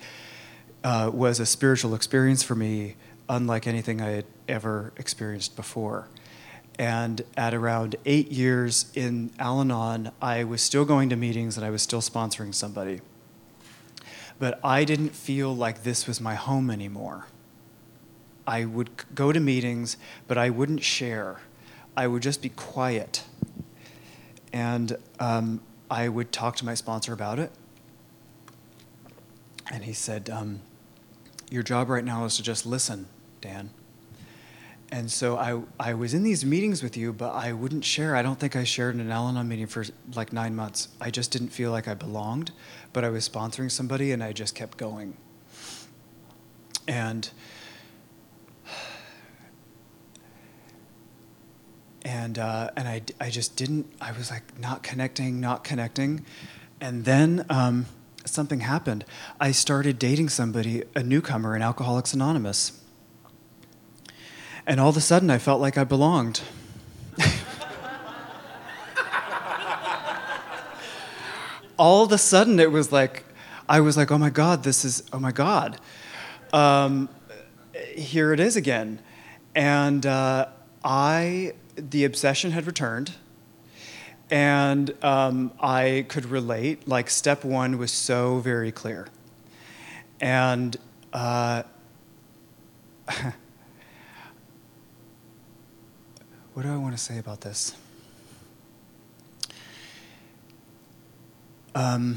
uh, 0.85 1.11
was 1.13 1.41
a 1.41 1.47
spiritual 1.47 1.95
experience 1.95 2.43
for 2.43 2.55
me, 2.55 2.97
unlike 3.29 3.67
anything 3.67 4.01
I 4.01 4.11
had 4.11 4.25
ever 4.49 4.93
experienced 4.97 5.57
before. 5.57 6.09
And 6.79 7.23
at 7.37 7.55
around 7.55 7.97
eight 8.05 8.33
years 8.33 8.91
in 8.95 9.31
Al 9.39 9.61
Anon, 9.61 10.11
I 10.21 10.45
was 10.45 10.63
still 10.63 10.85
going 10.85 11.11
to 11.11 11.17
meetings 11.17 11.57
and 11.57 11.67
I 11.67 11.71
was 11.71 11.83
still 11.83 12.01
sponsoring 12.01 12.55
somebody. 12.55 13.01
But 14.39 14.59
I 14.65 14.85
didn't 14.85 15.11
feel 15.11 15.55
like 15.55 15.83
this 15.83 16.07
was 16.07 16.21
my 16.21 16.35
home 16.35 16.71
anymore. 16.71 17.27
I 18.47 18.65
would 18.65 18.91
go 19.15 19.31
to 19.31 19.39
meetings, 19.39 19.97
but 20.27 20.37
I 20.37 20.51
wouldn't 20.51 20.83
share. 20.83 21.41
I 21.97 22.07
would 22.07 22.23
just 22.23 22.43
be 22.43 22.49
quiet. 22.49 23.23
And 24.53 24.97
um, 25.21 25.61
I 25.91 26.09
would 26.09 26.33
talk 26.33 26.57
to 26.57 26.65
my 26.65 26.75
sponsor 26.75 27.13
about 27.13 27.39
it. 27.39 27.53
And 29.71 29.85
he 29.85 29.93
said, 29.93 30.29
um, 30.29 30.61
Your 31.53 31.63
job 31.63 31.91
right 31.91 32.03
now 32.03 32.25
is 32.25 32.37
to 32.37 32.43
just 32.43 32.65
listen, 32.65 33.09
Dan. 33.43 33.69
And 34.91 35.13
so 35.13 35.37
I, 35.37 35.61
I 35.79 35.93
was 35.93 36.15
in 36.15 36.23
these 36.23 36.47
meetings 36.47 36.83
with 36.83 36.97
you, 36.97 37.13
but 37.13 37.35
I 37.35 37.53
wouldn't 37.53 37.85
share. 37.85 38.17
I 38.17 38.23
don't 38.23 38.41
think 38.41 38.57
I 38.57 38.65
shared 38.65 38.95
in 38.95 39.03
an 39.03 39.11
Al 39.11 39.29
Anon 39.29 39.49
meeting 39.49 39.67
for 39.67 39.85
like 40.15 40.33
nine 40.33 40.57
months. 40.57 40.89
I 40.99 41.11
just 41.11 41.31
didn't 41.31 41.51
feel 41.51 41.71
like 41.71 41.87
I 41.87 41.93
belonged, 41.93 42.53
but 42.95 43.05
I 43.05 43.11
was 43.11 43.29
sponsoring 43.29 43.71
somebody 43.71 44.13
and 44.13 44.25
I 44.25 44.33
just 44.33 44.55
kept 44.55 44.79
going. 44.79 45.19
And 46.89 47.29
and 52.03 52.39
uh, 52.39 52.71
and 52.79 52.89
I, 52.89 53.03
I 53.21 53.29
just 53.29 53.57
didn't. 53.57 53.93
I 54.01 54.13
was 54.13 54.31
like 54.31 54.59
not 54.59 54.83
connecting, 54.83 55.39
not 55.39 55.65
connecting, 55.65 56.25
and 56.81 57.05
then 57.05 57.45
um, 57.51 57.85
something 58.25 58.61
happened. 58.61 59.05
I 59.41 59.53
started 59.53 59.99
dating 59.99 60.29
somebody, 60.29 60.85
a 60.95 61.03
newcomer 61.03 61.57
in 61.57 61.63
Alcoholics 61.63 62.13
Anonymous, 62.15 62.81
and 64.67 64.79
all 64.81 64.89
of 64.91 64.97
a 64.97 65.01
sudden 65.01 65.31
I 65.31 65.39
felt 65.39 65.61
like 65.61 65.77
I 65.77 65.85
belonged. 65.85 66.41
all 71.79 72.05
of 72.05 72.13
a 72.13 72.19
sudden 72.19 72.61
it 72.61 72.71
was 72.71 72.93
like 72.93 73.25
I 73.69 73.81
was 73.81 73.97
like, 73.97 74.11
oh 74.11 74.19
my 74.19 74.31
God, 74.31 74.63
this 74.65 74.85
is 74.85 75.03
oh 75.13 75.19
my 75.19 75.33
God. 75.33 75.79
Um, 76.53 77.09
here 77.95 78.33
it 78.33 78.41
is 78.41 78.57
again, 78.57 79.01
and 79.55 80.05
uh, 80.05 80.49
I 80.85 81.55
the 81.77 82.05
obsession 82.05 82.51
had 82.51 82.67
returned 82.67 83.13
and 84.33 84.93
um, 85.05 85.53
I 85.61 86.07
could 86.09 86.25
relate. 86.25 86.89
Like, 86.89 87.11
step 87.11 87.45
one 87.45 87.77
was 87.77 87.93
so 87.93 88.39
very 88.39 88.73
clear. 88.73 89.09
And 90.23 90.75
uh, 91.13 91.65
what 96.55 96.63
do 96.63 96.73
I 96.73 96.79
want 96.79 96.97
to 96.97 97.03
say 97.03 97.19
about 97.19 97.43
this? 97.43 97.77
Um, 101.75 102.17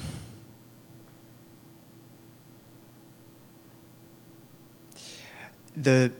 the 5.76 6.14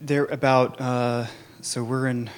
there 0.00 0.24
about 0.24 0.80
uh, 0.80 1.26
so 1.60 1.84
we're 1.84 2.08
in 2.08 2.28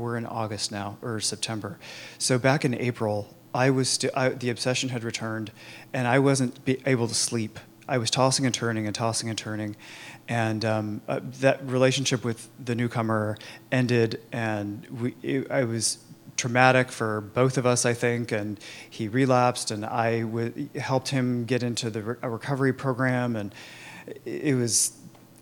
we're 0.00 0.16
in 0.16 0.26
August 0.26 0.72
now 0.72 0.96
or 1.02 1.20
September. 1.20 1.78
So 2.18 2.38
back 2.38 2.64
in 2.64 2.74
April, 2.74 3.34
I 3.54 3.70
was 3.70 3.88
st- 3.88 4.16
I, 4.16 4.30
the 4.30 4.50
obsession 4.50 4.88
had 4.88 5.04
returned, 5.04 5.52
and 5.92 6.08
I 6.08 6.18
wasn't 6.18 6.58
able 6.86 7.08
to 7.08 7.14
sleep. 7.14 7.58
I 7.88 7.98
was 7.98 8.10
tossing 8.10 8.46
and 8.46 8.54
turning 8.54 8.86
and 8.86 8.94
tossing 8.94 9.28
and 9.28 9.36
turning, 9.36 9.76
and 10.28 10.64
um, 10.64 11.00
uh, 11.08 11.20
that 11.40 11.64
relationship 11.66 12.24
with 12.24 12.48
the 12.64 12.74
newcomer 12.74 13.36
ended, 13.72 14.20
and 14.32 14.86
we, 14.86 15.14
it, 15.22 15.50
I 15.50 15.64
was 15.64 15.98
traumatic 16.36 16.90
for 16.90 17.20
both 17.20 17.58
of 17.58 17.66
us, 17.66 17.84
I 17.84 17.92
think, 17.92 18.32
and 18.32 18.58
he 18.88 19.08
relapsed, 19.08 19.70
and 19.70 19.84
I 19.84 20.20
w- 20.20 20.68
helped 20.76 21.08
him 21.08 21.44
get 21.44 21.62
into 21.62 21.90
the 21.90 22.02
re- 22.02 22.16
recovery 22.22 22.72
program, 22.72 23.34
and 23.36 23.54
it 24.24 24.54
was 24.56 24.92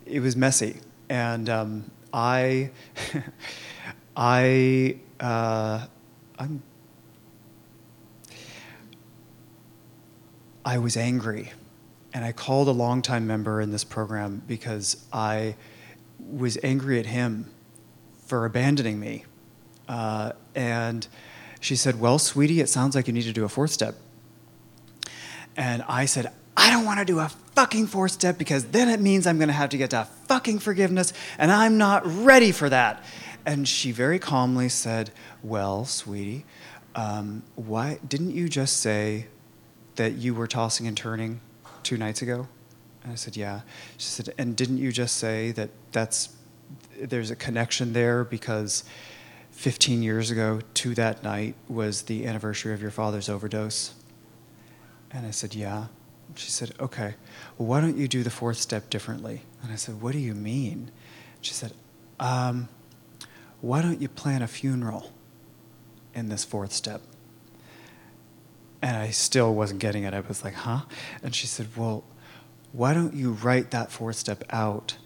it 0.06 0.20
was 0.20 0.34
messy, 0.34 0.80
and 1.08 1.48
um, 1.48 1.90
I. 2.12 2.70
I 4.18 4.96
uh, 5.20 5.86
I'm 6.36 6.62
I 10.64 10.78
was 10.78 10.96
angry, 10.96 11.52
and 12.12 12.24
I 12.24 12.32
called 12.32 12.66
a 12.66 12.72
longtime 12.72 13.28
member 13.28 13.60
in 13.60 13.70
this 13.70 13.84
program 13.84 14.42
because 14.48 14.96
I 15.12 15.54
was 16.18 16.58
angry 16.64 16.98
at 16.98 17.06
him 17.06 17.48
for 18.26 18.44
abandoning 18.44 18.98
me, 18.98 19.24
uh, 19.88 20.32
and 20.52 21.06
she 21.60 21.76
said, 21.76 22.00
"Well, 22.00 22.18
sweetie, 22.18 22.60
it 22.60 22.68
sounds 22.68 22.96
like 22.96 23.06
you 23.06 23.12
need 23.12 23.22
to 23.22 23.32
do 23.32 23.44
a 23.44 23.48
fourth 23.48 23.70
step." 23.70 23.94
And 25.56 25.84
I 25.88 26.06
said, 26.06 26.32
I 26.58 26.70
don't 26.70 26.84
want 26.84 26.98
to 26.98 27.04
do 27.04 27.20
a 27.20 27.28
fucking 27.54 27.86
fourth 27.86 28.10
step 28.10 28.36
because 28.36 28.64
then 28.66 28.88
it 28.88 29.00
means 29.00 29.28
I'm 29.28 29.38
going 29.38 29.48
to 29.48 29.54
have 29.54 29.70
to 29.70 29.78
get 29.78 29.90
to 29.90 30.08
fucking 30.26 30.58
forgiveness, 30.58 31.12
and 31.38 31.52
I'm 31.52 31.78
not 31.78 32.02
ready 32.04 32.50
for 32.50 32.68
that. 32.68 33.04
And 33.48 33.66
she 33.66 33.92
very 33.92 34.18
calmly 34.18 34.68
said, 34.68 35.10
Well, 35.42 35.86
sweetie, 35.86 36.44
um, 36.94 37.44
why 37.54 37.98
didn't 38.06 38.32
you 38.32 38.46
just 38.46 38.76
say 38.76 39.28
that 39.96 40.16
you 40.16 40.34
were 40.34 40.46
tossing 40.46 40.86
and 40.86 40.94
turning 40.94 41.40
two 41.82 41.96
nights 41.96 42.20
ago? 42.20 42.46
And 43.02 43.10
I 43.10 43.14
said, 43.14 43.38
Yeah. 43.38 43.62
She 43.96 44.08
said, 44.08 44.34
And 44.36 44.54
didn't 44.54 44.76
you 44.76 44.92
just 44.92 45.16
say 45.16 45.52
that 45.52 45.70
that's 45.92 46.28
there's 47.00 47.30
a 47.30 47.36
connection 47.36 47.94
there 47.94 48.22
because 48.22 48.84
15 49.52 50.02
years 50.02 50.30
ago 50.30 50.60
to 50.74 50.94
that 50.96 51.22
night 51.22 51.54
was 51.68 52.02
the 52.02 52.26
anniversary 52.26 52.74
of 52.74 52.82
your 52.82 52.90
father's 52.90 53.30
overdose? 53.30 53.94
And 55.10 55.26
I 55.26 55.30
said, 55.30 55.54
Yeah. 55.54 55.86
She 56.34 56.50
said, 56.50 56.72
Okay, 56.78 57.14
well, 57.56 57.66
why 57.66 57.80
don't 57.80 57.96
you 57.96 58.08
do 58.08 58.22
the 58.22 58.30
fourth 58.30 58.58
step 58.58 58.90
differently? 58.90 59.40
And 59.62 59.72
I 59.72 59.76
said, 59.76 60.02
What 60.02 60.12
do 60.12 60.18
you 60.18 60.34
mean? 60.34 60.90
She 61.40 61.54
said, 61.54 61.72
um, 62.20 62.68
why 63.60 63.82
don't 63.82 64.00
you 64.00 64.08
plan 64.08 64.42
a 64.42 64.46
funeral 64.46 65.12
in 66.14 66.28
this 66.28 66.44
fourth 66.44 66.72
step? 66.72 67.02
And 68.80 68.96
I 68.96 69.10
still 69.10 69.54
wasn't 69.54 69.80
getting 69.80 70.04
it. 70.04 70.14
I 70.14 70.20
was 70.20 70.44
like, 70.44 70.54
huh? 70.54 70.82
And 71.22 71.34
she 71.34 71.46
said, 71.46 71.68
well, 71.76 72.04
why 72.72 72.94
don't 72.94 73.14
you 73.14 73.32
write 73.32 73.70
that 73.72 73.90
fourth 73.90 74.16
step 74.16 74.44
out 74.50 74.96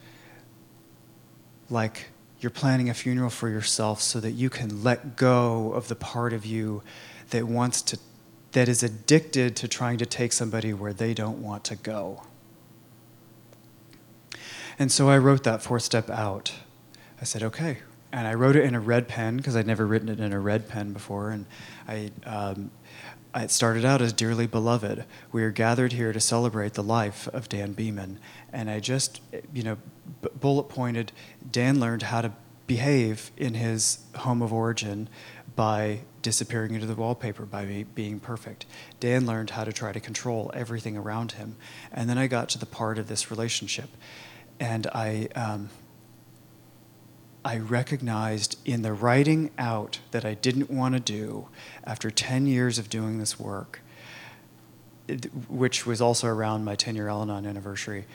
like 1.71 2.09
you're 2.41 2.51
planning 2.51 2.91
a 2.91 2.95
funeral 2.95 3.31
for 3.31 3.49
yourself 3.49 4.03
so 4.03 4.21
that 4.21 4.33
you 4.33 4.51
can 4.51 4.83
let 4.83 5.17
go 5.17 5.73
of 5.73 5.89
the 5.89 5.95
part 5.95 6.33
of 6.33 6.45
you 6.45 6.83
that 7.31 7.47
wants 7.47 7.81
to 7.83 7.99
that 8.51 8.69
is 8.69 8.83
addicted 8.83 9.57
to 9.57 9.67
trying 9.67 9.97
to 9.97 10.05
take 10.05 10.31
somebody 10.33 10.75
where 10.75 10.93
they 10.93 11.15
don't 11.15 11.43
want 11.43 11.65
to 11.65 11.75
go. 11.75 12.23
And 14.79 14.93
so 14.93 15.09
I 15.09 15.17
wrote 15.17 15.45
that 15.45 15.63
fourth 15.63 15.83
step 15.83 16.11
out. 16.11 16.53
I 17.21 17.25
said, 17.25 17.43
okay, 17.43 17.79
and 18.13 18.27
I 18.27 18.35
wrote 18.35 18.57
it 18.57 18.65
in 18.65 18.75
a 18.75 18.81
red 18.81 19.09
pen 19.09 19.39
because 19.39 19.57
I'd 19.57 19.67
never 19.67 19.87
written 19.87 20.09
it 20.09 20.21
in 20.21 20.33
a 20.33 20.41
red 20.41 20.69
pen 20.69 20.93
before. 20.93 21.31
And 21.31 21.47
I, 21.89 22.11
um, 22.27 22.71
it 23.35 23.51
started 23.51 23.85
out 23.85 24.03
as 24.03 24.13
Dearly 24.13 24.47
Beloved. 24.47 25.05
We 25.33 25.43
are 25.45 25.51
gathered 25.51 25.93
here 25.93 26.13
to 26.13 26.21
celebrate 26.21 26.75
the 26.75 26.83
life 26.83 27.27
of 27.29 27.49
Dan 27.49 27.73
Beeman. 27.73 28.19
And 28.53 28.69
I 28.69 28.81
just, 28.81 29.23
you 29.55 29.63
know, 29.63 29.79
b- 30.21 30.29
bullet 30.39 30.65
pointed 30.65 31.13
Dan 31.51 31.81
learned 31.81 32.03
how 32.03 32.21
to 32.21 32.33
behave 32.67 33.31
in 33.37 33.55
his 33.55 34.01
home 34.17 34.43
of 34.43 34.53
origin 34.53 35.09
by 35.57 36.01
disappearing 36.21 36.75
into 36.75 36.87
the 36.87 36.95
wallpaper, 36.95 37.47
by 37.47 37.65
be, 37.65 37.83
being 37.83 38.21
perfect. 38.21 38.67
Dan 39.01 39.27
learned 39.27 39.51
how 39.51 39.65
to 39.65 39.73
try 39.73 39.93
to 39.93 40.01
control 40.01 40.51
everything 40.55 40.97
around 40.97 41.33
him. 41.33 41.57
And 41.91 42.09
then 42.09 42.19
I 42.19 42.27
got 42.27 42.51
to 42.51 42.59
the 42.59 42.67
part 42.67 42.99
of 42.99 43.09
this 43.09 43.31
relationship. 43.31 43.89
And 44.61 44.87
I, 44.89 45.29
um, 45.35 45.71
I 47.45 47.59
recognized 47.59 48.57
in 48.65 48.83
the 48.83 48.93
writing 48.93 49.51
out 49.59 49.99
that 50.13 50.25
I 50.25 50.35
didn't 50.35 50.71
want 50.71 50.95
to 50.95 51.01
do 51.01 51.49
after 51.85 52.11
10 52.11 52.47
years 52.47 52.79
of 52.79 52.89
doing 52.89 53.19
this 53.19 53.39
work, 53.39 53.81
which 55.49 55.85
was 55.85 56.01
also 56.01 56.29
around 56.29 56.65
my 56.65 56.77
10 56.77 56.95
year 56.95 57.09
Al 57.09 57.23
Anon 57.23 57.47
anniversary. 57.47 58.07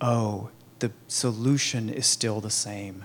Oh, 0.00 0.50
the 0.80 0.92
solution 1.08 1.88
is 1.88 2.06
still 2.06 2.40
the 2.40 2.50
same. 2.50 3.04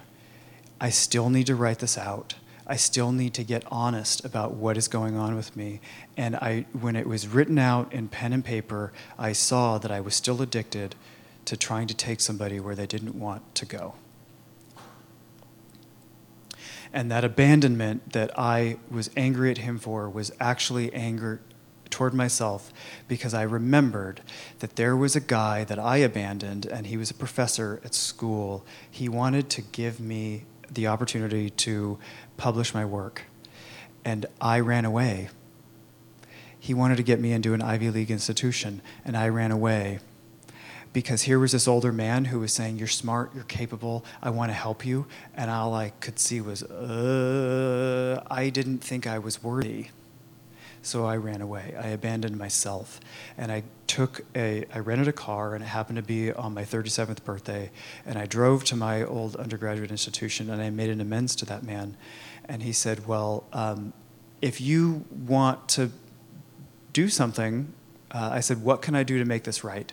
I 0.80 0.90
still 0.90 1.30
need 1.30 1.48
to 1.48 1.56
write 1.56 1.80
this 1.80 1.98
out. 1.98 2.36
I 2.68 2.76
still 2.76 3.12
need 3.12 3.34
to 3.36 3.44
get 3.44 3.64
honest 3.68 4.24
about 4.24 4.54
what 4.54 4.78
is 4.78 4.88
going 4.88 5.18
on 5.18 5.36
with 5.36 5.56
me. 5.56 5.82
And 6.16 6.36
I, 6.36 6.66
when 6.80 6.96
it 6.96 7.08
was 7.08 7.28
written 7.28 7.58
out 7.58 7.92
in 7.94 8.08
pen 8.08 8.34
and 8.34 8.44
paper, 8.44 8.94
I 9.18 9.34
saw 9.34 9.78
that 9.78 9.92
I 9.92 10.02
was 10.02 10.16
still 10.16 10.42
addicted 10.42 10.96
to 11.46 11.58
trying 11.58 11.88
to 11.88 11.94
take 11.94 12.22
somebody 12.22 12.60
where 12.60 12.76
they 12.76 12.88
didn't 12.88 13.16
want 13.16 13.56
to 13.56 13.66
go. 13.66 13.96
And 16.94 17.10
that 17.12 17.24
abandonment 17.24 18.14
that 18.14 18.38
I 18.38 18.78
was 18.90 19.10
angry 19.18 19.50
at 19.50 19.58
him 19.58 19.80
for 19.80 20.08
was 20.10 20.32
actually 20.40 20.94
anger 20.94 21.42
toward 21.90 22.14
myself 22.14 22.72
because 23.08 23.34
I 23.34 23.42
remembered 23.44 24.22
that 24.60 24.76
there 24.76 24.96
was 24.96 25.16
a 25.16 25.20
guy 25.20 25.64
that 25.64 25.80
I 25.80 25.98
abandoned 25.98 26.66
and 26.66 26.88
he 26.88 26.98
was 26.98 27.12
a 27.12 27.16
professor 27.16 27.82
at 27.84 27.96
school. 27.96 28.66
He 28.90 29.10
wanted 29.10 29.50
to 29.52 29.62
give 29.62 30.00
me 30.00 30.46
the 30.72 30.88
opportunity 30.88 31.50
to 31.50 31.98
publish 32.38 32.74
my 32.74 32.86
work. 32.86 33.24
And 34.06 34.26
I 34.40 34.60
ran 34.60 34.86
away. 34.86 35.30
He 36.60 36.74
wanted 36.74 36.98
to 36.98 37.04
get 37.04 37.20
me 37.20 37.32
into 37.32 37.54
an 37.54 37.62
Ivy 37.62 37.90
League 37.90 38.12
institution, 38.12 38.82
and 39.04 39.18
I 39.18 39.28
ran 39.28 39.52
away 39.52 40.00
because 40.94 41.24
here 41.24 41.40
was 41.40 41.52
this 41.52 41.68
older 41.68 41.92
man 41.92 42.26
who 42.26 42.40
was 42.40 42.54
saying, 42.54 42.78
You're 42.78 42.88
smart, 42.88 43.32
you're 43.34 43.44
capable, 43.46 44.06
I 44.22 44.30
want 44.30 44.50
to 44.52 44.54
help 44.54 44.86
you. 44.86 45.08
And 45.36 45.50
all 45.50 45.74
I 45.74 45.90
could 46.00 46.20
see 46.20 46.40
was, 46.40 46.64
uh, 46.64 48.24
I 48.30 48.50
didn't 48.50 48.80
think 48.80 49.08
I 49.08 49.18
was 49.20 49.44
worthy. 49.44 49.88
So 50.84 51.06
I 51.06 51.16
ran 51.16 51.42
away. 51.42 51.76
I 51.82 51.88
abandoned 51.88 52.38
myself. 52.38 53.00
And 53.38 53.52
I 53.52 53.64
took 53.88 54.22
a, 54.36 54.66
I 54.74 54.80
rented 54.80 55.08
a 55.08 55.14
car, 55.14 55.56
and 55.56 55.64
it 55.64 55.68
happened 55.68 55.96
to 55.96 56.04
be 56.04 56.32
on 56.32 56.54
my 56.54 56.64
37th 56.64 57.24
birthday. 57.24 57.72
And 58.06 58.18
I 58.18 58.26
drove 58.26 58.66
to 58.66 58.76
my 58.76 59.04
old 59.04 59.36
undergraduate 59.38 59.92
institution, 59.92 60.50
and 60.50 60.62
I 60.62 60.70
made 60.70 60.90
an 60.90 61.02
amends 61.02 61.36
to 61.38 61.46
that 61.46 61.64
man. 61.64 61.98
And 62.46 62.62
he 62.62 62.74
said, 62.74 63.08
Well, 63.08 63.46
um, 63.54 63.94
if 64.42 64.60
you 64.60 65.06
want 65.10 65.70
to 65.70 65.90
do 66.92 67.08
something, 67.08 67.74
uh, 68.12 68.30
I 68.34 68.42
said, 68.42 68.62
What 68.62 68.82
can 68.82 68.94
I 68.94 69.04
do 69.04 69.18
to 69.18 69.26
make 69.26 69.44
this 69.44 69.64
right? 69.64 69.92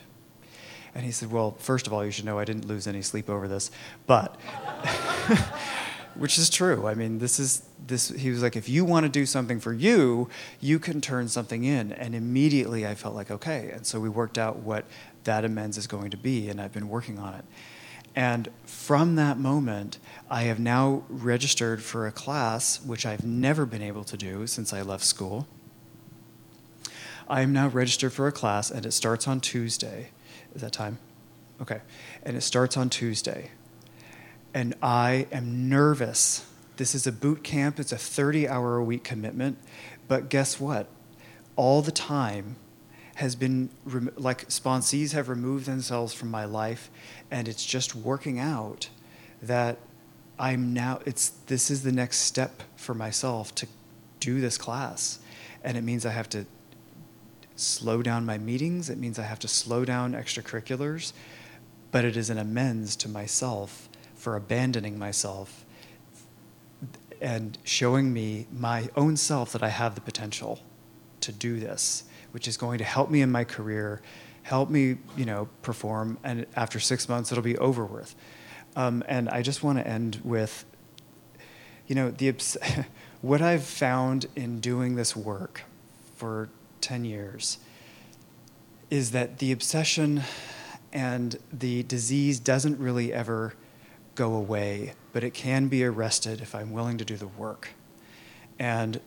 And 0.94 1.04
he 1.04 1.12
said, 1.12 1.30
Well, 1.30 1.52
first 1.58 1.86
of 1.86 1.92
all, 1.92 2.04
you 2.04 2.10
should 2.10 2.24
know 2.24 2.38
I 2.38 2.44
didn't 2.44 2.66
lose 2.66 2.86
any 2.86 3.02
sleep 3.02 3.28
over 3.30 3.48
this. 3.48 3.70
But 4.06 4.36
which 6.14 6.38
is 6.38 6.50
true. 6.50 6.86
I 6.86 6.94
mean, 6.94 7.18
this 7.18 7.38
is 7.38 7.62
this. 7.86 8.08
He 8.08 8.30
was 8.30 8.42
like, 8.42 8.56
if 8.56 8.68
you 8.68 8.84
want 8.84 9.04
to 9.04 9.08
do 9.08 9.26
something 9.26 9.60
for 9.60 9.72
you, 9.72 10.28
you 10.60 10.78
can 10.78 11.00
turn 11.00 11.28
something 11.28 11.64
in. 11.64 11.92
And 11.92 12.14
immediately, 12.14 12.86
I 12.86 12.94
felt 12.94 13.14
like, 13.14 13.30
okay. 13.30 13.70
And 13.72 13.86
so 13.86 14.00
we 14.00 14.08
worked 14.08 14.38
out 14.38 14.58
what 14.58 14.84
that 15.24 15.44
amends 15.44 15.78
is 15.78 15.86
going 15.86 16.10
to 16.10 16.16
be, 16.16 16.48
and 16.48 16.60
I've 16.60 16.72
been 16.72 16.88
working 16.88 17.18
on 17.18 17.34
it. 17.34 17.44
And 18.16 18.48
from 18.64 19.16
that 19.16 19.38
moment, 19.38 19.98
I 20.28 20.42
have 20.42 20.58
now 20.58 21.04
registered 21.08 21.82
for 21.82 22.06
a 22.06 22.12
class 22.12 22.82
which 22.84 23.06
I've 23.06 23.24
never 23.24 23.64
been 23.64 23.82
able 23.82 24.04
to 24.04 24.16
do 24.16 24.46
since 24.46 24.72
I 24.72 24.82
left 24.82 25.04
school. 25.04 25.46
I 27.28 27.42
am 27.42 27.52
now 27.52 27.68
registered 27.68 28.12
for 28.12 28.26
a 28.26 28.32
class, 28.32 28.70
and 28.70 28.84
it 28.84 28.92
starts 28.92 29.28
on 29.28 29.40
Tuesday. 29.40 30.10
Is 30.54 30.62
that 30.62 30.72
time? 30.72 30.98
Okay. 31.60 31.80
And 32.22 32.36
it 32.36 32.42
starts 32.42 32.76
on 32.76 32.90
Tuesday. 32.90 33.50
And 34.54 34.74
I 34.82 35.26
am 35.30 35.68
nervous. 35.68 36.46
This 36.76 36.94
is 36.94 37.06
a 37.06 37.12
boot 37.12 37.44
camp, 37.44 37.78
it's 37.78 37.92
a 37.92 37.98
30 37.98 38.48
hour 38.48 38.76
a 38.76 38.84
week 38.84 39.04
commitment. 39.04 39.58
But 40.08 40.28
guess 40.28 40.58
what? 40.58 40.88
All 41.56 41.82
the 41.82 41.92
time 41.92 42.56
has 43.16 43.36
been, 43.36 43.68
like, 44.16 44.48
sponsees 44.48 45.12
have 45.12 45.28
removed 45.28 45.66
themselves 45.66 46.14
from 46.14 46.30
my 46.30 46.46
life, 46.46 46.90
and 47.30 47.48
it's 47.48 47.66
just 47.66 47.94
working 47.94 48.38
out 48.38 48.88
that 49.42 49.76
I'm 50.38 50.72
now, 50.72 51.00
it's, 51.04 51.28
this 51.46 51.70
is 51.70 51.82
the 51.82 51.92
next 51.92 52.20
step 52.20 52.62
for 52.76 52.94
myself 52.94 53.54
to 53.56 53.66
do 54.20 54.40
this 54.40 54.56
class. 54.56 55.18
And 55.62 55.76
it 55.76 55.82
means 55.82 56.06
I 56.06 56.12
have 56.12 56.30
to 56.30 56.46
slow 57.60 58.02
down 58.02 58.24
my 58.26 58.38
meetings, 58.38 58.90
it 58.90 58.98
means 58.98 59.18
I 59.18 59.24
have 59.24 59.38
to 59.40 59.48
slow 59.48 59.84
down 59.84 60.12
extracurriculars, 60.12 61.12
but 61.90 62.04
it 62.04 62.16
is 62.16 62.30
an 62.30 62.38
amends 62.38 62.96
to 62.96 63.08
myself 63.08 63.88
for 64.14 64.36
abandoning 64.36 64.98
myself 64.98 65.64
and 67.20 67.58
showing 67.64 68.12
me 68.12 68.46
my 68.52 68.88
own 68.96 69.16
self 69.16 69.52
that 69.52 69.62
I 69.62 69.68
have 69.68 69.94
the 69.94 70.00
potential 70.00 70.60
to 71.20 71.32
do 71.32 71.60
this, 71.60 72.04
which 72.30 72.48
is 72.48 72.56
going 72.56 72.78
to 72.78 72.84
help 72.84 73.10
me 73.10 73.20
in 73.22 73.30
my 73.30 73.44
career, 73.44 74.00
help 74.42 74.70
me, 74.70 74.96
you 75.16 75.24
know, 75.24 75.48
perform, 75.62 76.18
and 76.24 76.46
after 76.56 76.80
six 76.80 77.08
months 77.08 77.30
it'll 77.30 77.44
be 77.44 77.58
over 77.58 77.84
with. 77.84 78.14
Um, 78.76 79.02
and 79.06 79.28
I 79.28 79.42
just 79.42 79.62
want 79.62 79.78
to 79.78 79.86
end 79.86 80.20
with, 80.24 80.64
you 81.86 81.94
know, 81.94 82.10
the 82.10 82.34
what 83.20 83.42
I've 83.42 83.64
found 83.64 84.26
in 84.36 84.60
doing 84.60 84.94
this 84.94 85.14
work 85.14 85.62
for 86.16 86.48
10 86.80 87.04
years 87.04 87.58
is 88.90 89.12
that 89.12 89.38
the 89.38 89.52
obsession 89.52 90.22
and 90.92 91.38
the 91.52 91.82
disease 91.84 92.40
doesn't 92.40 92.78
really 92.78 93.12
ever 93.12 93.54
go 94.14 94.34
away, 94.34 94.94
but 95.12 95.22
it 95.22 95.32
can 95.32 95.68
be 95.68 95.84
arrested 95.84 96.40
if 96.40 96.54
I'm 96.54 96.72
willing 96.72 96.98
to 96.98 97.04
do 97.04 97.16
the 97.16 97.28
work. 97.28 97.68
And 98.58 99.00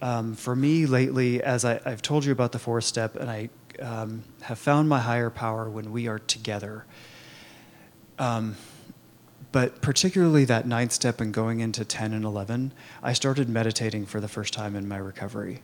um, 0.00 0.34
for 0.34 0.56
me 0.56 0.86
lately, 0.86 1.42
as 1.42 1.64
I, 1.64 1.80
have 1.88 2.02
told 2.02 2.24
you 2.24 2.32
about 2.32 2.52
the 2.52 2.58
fourth 2.58 2.84
step, 2.84 3.16
and 3.16 3.30
I 3.30 3.50
um, 3.80 4.24
have 4.42 4.58
found 4.58 4.88
my 4.88 5.00
higher 5.00 5.30
power 5.30 5.68
when 5.68 5.92
we 5.92 6.08
are 6.08 6.18
together. 6.18 6.86
Um, 8.18 8.56
but 9.52 9.80
particularly 9.80 10.44
that 10.46 10.66
ninth 10.66 10.92
step 10.92 11.20
and 11.20 11.32
going 11.32 11.60
into 11.60 11.84
10 11.84 12.12
and 12.12 12.24
11, 12.24 12.72
I 13.02 13.12
started 13.12 13.48
meditating 13.48 14.06
for 14.06 14.20
the 14.20 14.28
first 14.28 14.52
time 14.52 14.74
in 14.74 14.88
my 14.88 14.96
recovery 14.96 15.60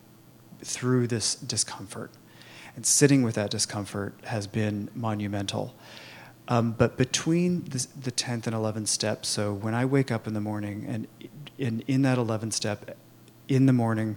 through 0.65 1.07
this 1.09 1.35
discomfort. 1.35 2.11
And 2.75 2.87
sitting 2.87 3.23
with 3.23 3.35
that 3.35 3.51
discomfort 3.51 4.15
has 4.25 4.47
been 4.47 4.89
monumental. 4.95 5.75
Um, 6.49 6.73
but 6.73 6.97
between 6.97 7.65
the, 7.65 7.87
the, 8.01 8.11
10th 8.11 8.47
and 8.47 8.57
11th 8.57 8.89
step, 8.89 9.25
so 9.25 9.53
when 9.53 9.75
I 9.75 9.85
wake 9.85 10.11
up 10.11 10.27
in 10.27 10.35
the 10.35 10.41
morning 10.41 10.85
and 10.89 11.07
in, 11.59 11.85
in 11.87 12.03
that 12.03 12.19
11th 12.19 12.53
step, 12.53 12.97
in 13.49 13.67
the 13.67 13.73
morning, 13.73 14.17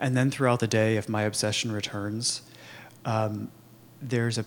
and 0.00 0.16
then 0.16 0.30
throughout 0.30 0.60
the 0.60 0.66
day, 0.66 0.96
if 0.96 1.08
my 1.08 1.22
obsession 1.22 1.72
returns, 1.72 2.42
um, 3.04 3.50
there's 4.02 4.38
a 4.38 4.44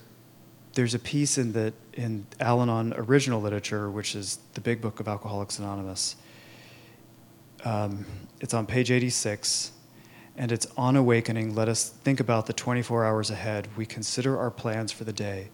there's 0.74 0.94
a 0.94 0.98
piece 1.00 1.36
in 1.36 1.52
the 1.52 1.72
in 1.94 2.26
Al-Anon 2.38 2.94
original 2.96 3.40
literature, 3.40 3.90
which 3.90 4.14
is 4.14 4.38
the 4.54 4.60
Big 4.60 4.80
Book 4.80 5.00
of 5.00 5.08
Alcoholics 5.08 5.58
Anonymous. 5.58 6.16
Um, 7.64 8.06
it's 8.40 8.54
on 8.54 8.66
page 8.66 8.90
86, 8.90 9.72
and 10.40 10.50
it's 10.50 10.66
on 10.74 10.96
awakening. 10.96 11.54
Let 11.54 11.68
us 11.68 11.90
think 11.90 12.18
about 12.18 12.46
the 12.46 12.54
24 12.54 13.04
hours 13.04 13.30
ahead. 13.30 13.68
We 13.76 13.84
consider 13.84 14.38
our 14.38 14.50
plans 14.50 14.90
for 14.90 15.04
the 15.04 15.12
day. 15.12 15.50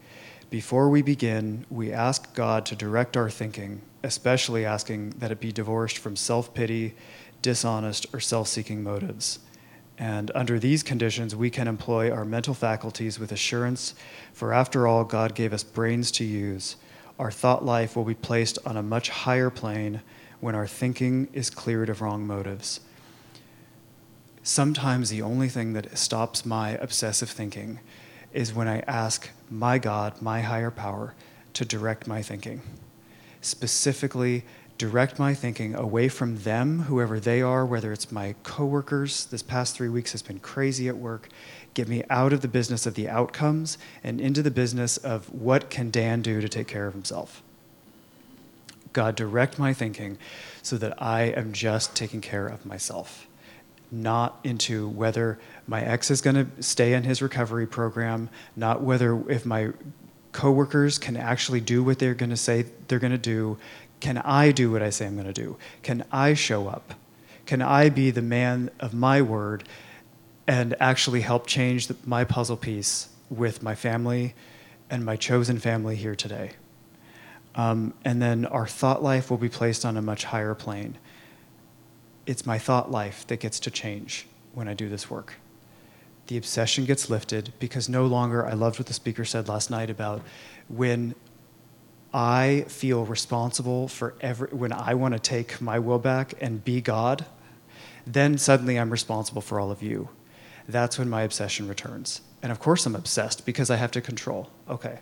Before 0.49 0.89
we 0.89 1.03
begin, 1.03 1.67
we 1.69 1.93
ask 1.93 2.33
God 2.35 2.65
to 2.67 2.77
direct 2.77 3.17
our 3.17 3.29
thinking, 3.29 3.83
especially 4.05 4.65
asking 4.65 5.11
that 5.19 5.33
it 5.33 5.41
be 5.41 5.51
divorced 5.51 5.99
from 5.99 6.15
self 6.15 6.55
pity, 6.55 6.95
dishonest, 7.43 8.07
or 8.15 8.21
self 8.21 8.47
seeking 8.47 8.85
motives. 8.85 9.41
And 9.99 10.31
under 10.37 10.57
these 10.57 10.85
conditions, 10.85 11.35
we 11.35 11.51
can 11.51 11.67
employ 11.67 12.13
our 12.13 12.25
mental 12.25 12.55
faculties 12.55 13.19
with 13.19 13.33
assurance, 13.33 13.93
for 14.33 14.53
after 14.53 14.87
all, 14.87 15.03
God 15.03 15.35
gave 15.35 15.53
us 15.53 15.65
brains 15.65 16.13
to 16.13 16.25
use. 16.25 16.77
Our 17.19 17.33
thought 17.33 17.65
life 17.65 17.97
will 17.97 18.05
be 18.05 18.15
placed 18.15 18.57
on 18.65 18.77
a 18.77 18.85
much 18.85 19.09
higher 19.09 19.51
plane 19.51 20.03
when 20.39 20.55
our 20.55 20.69
thinking 20.69 21.29
is 21.33 21.51
cleared 21.51 21.89
of 21.89 22.03
wrong 22.03 22.25
motives. 22.25 22.79
Sometimes 24.47 25.11
the 25.11 25.23
only 25.23 25.49
thing 25.49 25.73
that 25.73 25.99
stops 25.99 26.47
my 26.47 26.77
obsessive 26.77 27.29
thinking 27.29 27.81
is 28.33 28.55
when 28.55 28.69
I 28.69 28.79
ask 28.87 29.29
my 29.51 29.77
God, 29.77 30.23
my 30.23 30.41
higher 30.41 30.71
power, 30.71 31.17
to 31.55 31.65
direct 31.65 32.07
my 32.07 32.23
thinking. 32.23 32.63
Specifically, 33.41 34.45
direct 34.79 35.19
my 35.19 35.35
thinking 35.35 35.75
away 35.75 36.09
from 36.09 36.37
them, 36.45 36.83
whoever 36.83 37.19
they 37.19 37.43
are, 37.43 37.67
whether 37.67 37.93
it's 37.93 38.13
my 38.13 38.37
coworkers. 38.45 39.27
This 39.27 39.43
past 39.43 39.75
three 39.75 39.89
weeks 39.89 40.13
has 40.13 40.23
been 40.23 40.39
crazy 40.39 40.89
at 40.89 40.97
work. 40.97 41.29
Get 41.75 41.89
me 41.89 42.05
out 42.09 42.33
of 42.33 42.41
the 42.41 42.47
business 42.47 42.87
of 42.87 42.95
the 42.95 43.09
outcomes 43.09 43.79
and 44.05 44.21
into 44.21 44.45
the 44.45 44.53
business 44.53 44.97
of 44.97 45.29
what 45.35 45.71
can 45.71 45.91
Dan 45.91 46.23
do 46.23 46.41
to 46.41 46.49
take 46.49 46.69
care 46.69 46.87
of 46.87 46.95
himself. 46.95 47.43
God, 48.93 49.17
direct 49.17 49.59
my 49.59 49.75
thinking 49.75 50.19
so 50.63 50.79
that 50.79 51.03
I 51.03 51.23
am 51.23 51.53
just 51.53 51.97
taking 51.97 52.21
care 52.21 52.47
of 52.47 52.65
myself 52.65 53.27
not 53.91 54.39
into 54.45 54.89
whether 54.89 55.39
my 55.67 55.83
ex 55.83 56.11
is 56.11 56.21
going 56.21 56.37
to 56.37 56.63
stay 56.63 56.93
in 56.93 57.05
his 57.05 57.23
recovery 57.23 57.67
program, 57.67 58.29
not 58.55 58.83
whether 58.83 59.29
if 59.31 59.47
my 59.47 59.73
coworkers 60.33 60.99
can 60.99 61.17
actually 61.17 61.61
do 61.61 61.83
what 61.83 61.99
they're 61.99 62.15
going 62.15 62.31
to 62.31 62.37
say 62.37 62.67
they're 62.89 62.99
going 62.99 63.13
to 63.13 63.19
do. 63.19 63.57
Can 64.01 64.19
I 64.19 64.53
do 64.53 64.71
what 64.71 64.83
I 64.83 64.91
say 64.91 65.07
I'm 65.07 65.15
going 65.15 65.27
to 65.27 65.33
do? 65.33 65.57
Can 65.83 66.05
I 66.13 66.35
show 66.35 66.69
up? 66.69 66.95
Can 67.47 67.63
I 67.63 67.89
be 67.89 68.11
the 68.11 68.23
man 68.23 68.71
of 68.79 68.93
my 68.93 69.23
word 69.23 69.65
and 70.47 70.77
actually 70.81 71.23
help 71.23 71.47
change 71.47 71.87
the, 71.87 71.97
my 72.05 72.25
puzzle 72.25 72.57
piece 72.57 73.09
with 73.31 73.63
my 73.63 73.75
family 73.75 74.35
and 74.91 75.05
my 75.05 75.17
chosen 75.17 75.59
family 75.59 75.97
here 75.97 76.15
today? 76.15 76.51
Um, 77.55 77.95
and 78.05 78.21
then 78.21 78.45
our 78.45 78.67
thought 78.67 79.03
life 79.03 79.31
will 79.31 79.39
be 79.39 79.49
placed 79.49 79.85
on 79.87 79.97
a 79.97 80.03
much 80.03 80.25
higher 80.25 80.55
plane 80.55 80.99
it's 82.27 82.45
my 82.45 82.59
thought 82.59 82.91
life 82.91 83.27
that 83.29 83.41
gets 83.41 83.61
to 83.61 83.71
change 83.71 84.27
when 84.53 84.69
I 84.69 84.75
do 84.75 84.89
this 84.89 85.09
work. 85.11 85.35
The 86.27 86.37
obsession 86.37 86.85
gets 86.85 87.09
lifted 87.09 87.53
because 87.59 87.89
no 87.89 88.07
longer, 88.07 88.45
I 88.45 88.53
loved 88.53 88.79
what 88.79 88.87
the 88.87 88.93
speaker 88.93 89.25
said 89.25 89.49
last 89.49 89.71
night 89.71 89.91
about 89.91 90.23
when 90.69 91.15
I 92.13 92.65
feel 92.69 93.05
responsible 93.05 93.89
for 93.89 94.15
every, 94.21 94.49
when 94.49 94.73
I 94.73 94.95
want 94.95 95.15
to 95.15 95.21
take 95.21 95.61
my 95.61 95.79
will 95.79 95.99
back 95.99 96.35
and 96.41 96.65
be 96.65 96.81
God, 96.81 97.27
then 98.07 98.39
suddenly 98.39 98.79
I'm 98.79 98.91
responsible 98.91 99.43
for 99.43 99.61
all 99.61 99.71
of 99.71 99.83
you. 99.83 100.09
That's 100.69 100.99
when 100.99 101.09
my 101.09 101.23
obsession 101.23 101.69
returns. 101.69 102.23
And 102.43 102.51
of 102.51 102.59
course, 102.59 102.87
I'm 102.87 102.97
obsessed 102.97 103.47
because 103.47 103.71
I 103.71 103.77
have 103.77 103.91
to 103.93 104.01
control. 104.01 104.51
Okay. 104.69 104.99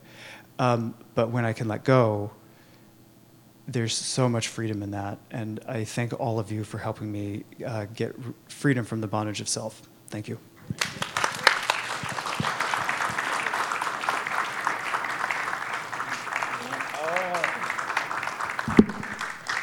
Um, 0.59 0.95
but 1.15 1.31
when 1.31 1.45
I 1.45 1.53
can 1.53 1.69
let 1.69 1.85
go, 1.85 2.33
there's 3.67 3.95
so 3.97 4.29
much 4.29 4.49
freedom 4.49 4.83
in 4.83 4.91
that. 4.91 5.19
And 5.31 5.61
I 5.67 5.85
thank 5.85 6.19
all 6.19 6.39
of 6.39 6.51
you 6.51 6.65
for 6.65 6.79
helping 6.79 7.11
me 7.11 7.45
uh, 7.65 7.87
get 7.95 8.15
freedom 8.49 8.85
from 8.85 9.01
the 9.01 9.09
bondage 9.09 9.41
of 9.41 9.49
self. 9.49 9.83
Thank 10.09 10.29
you. 10.29 10.39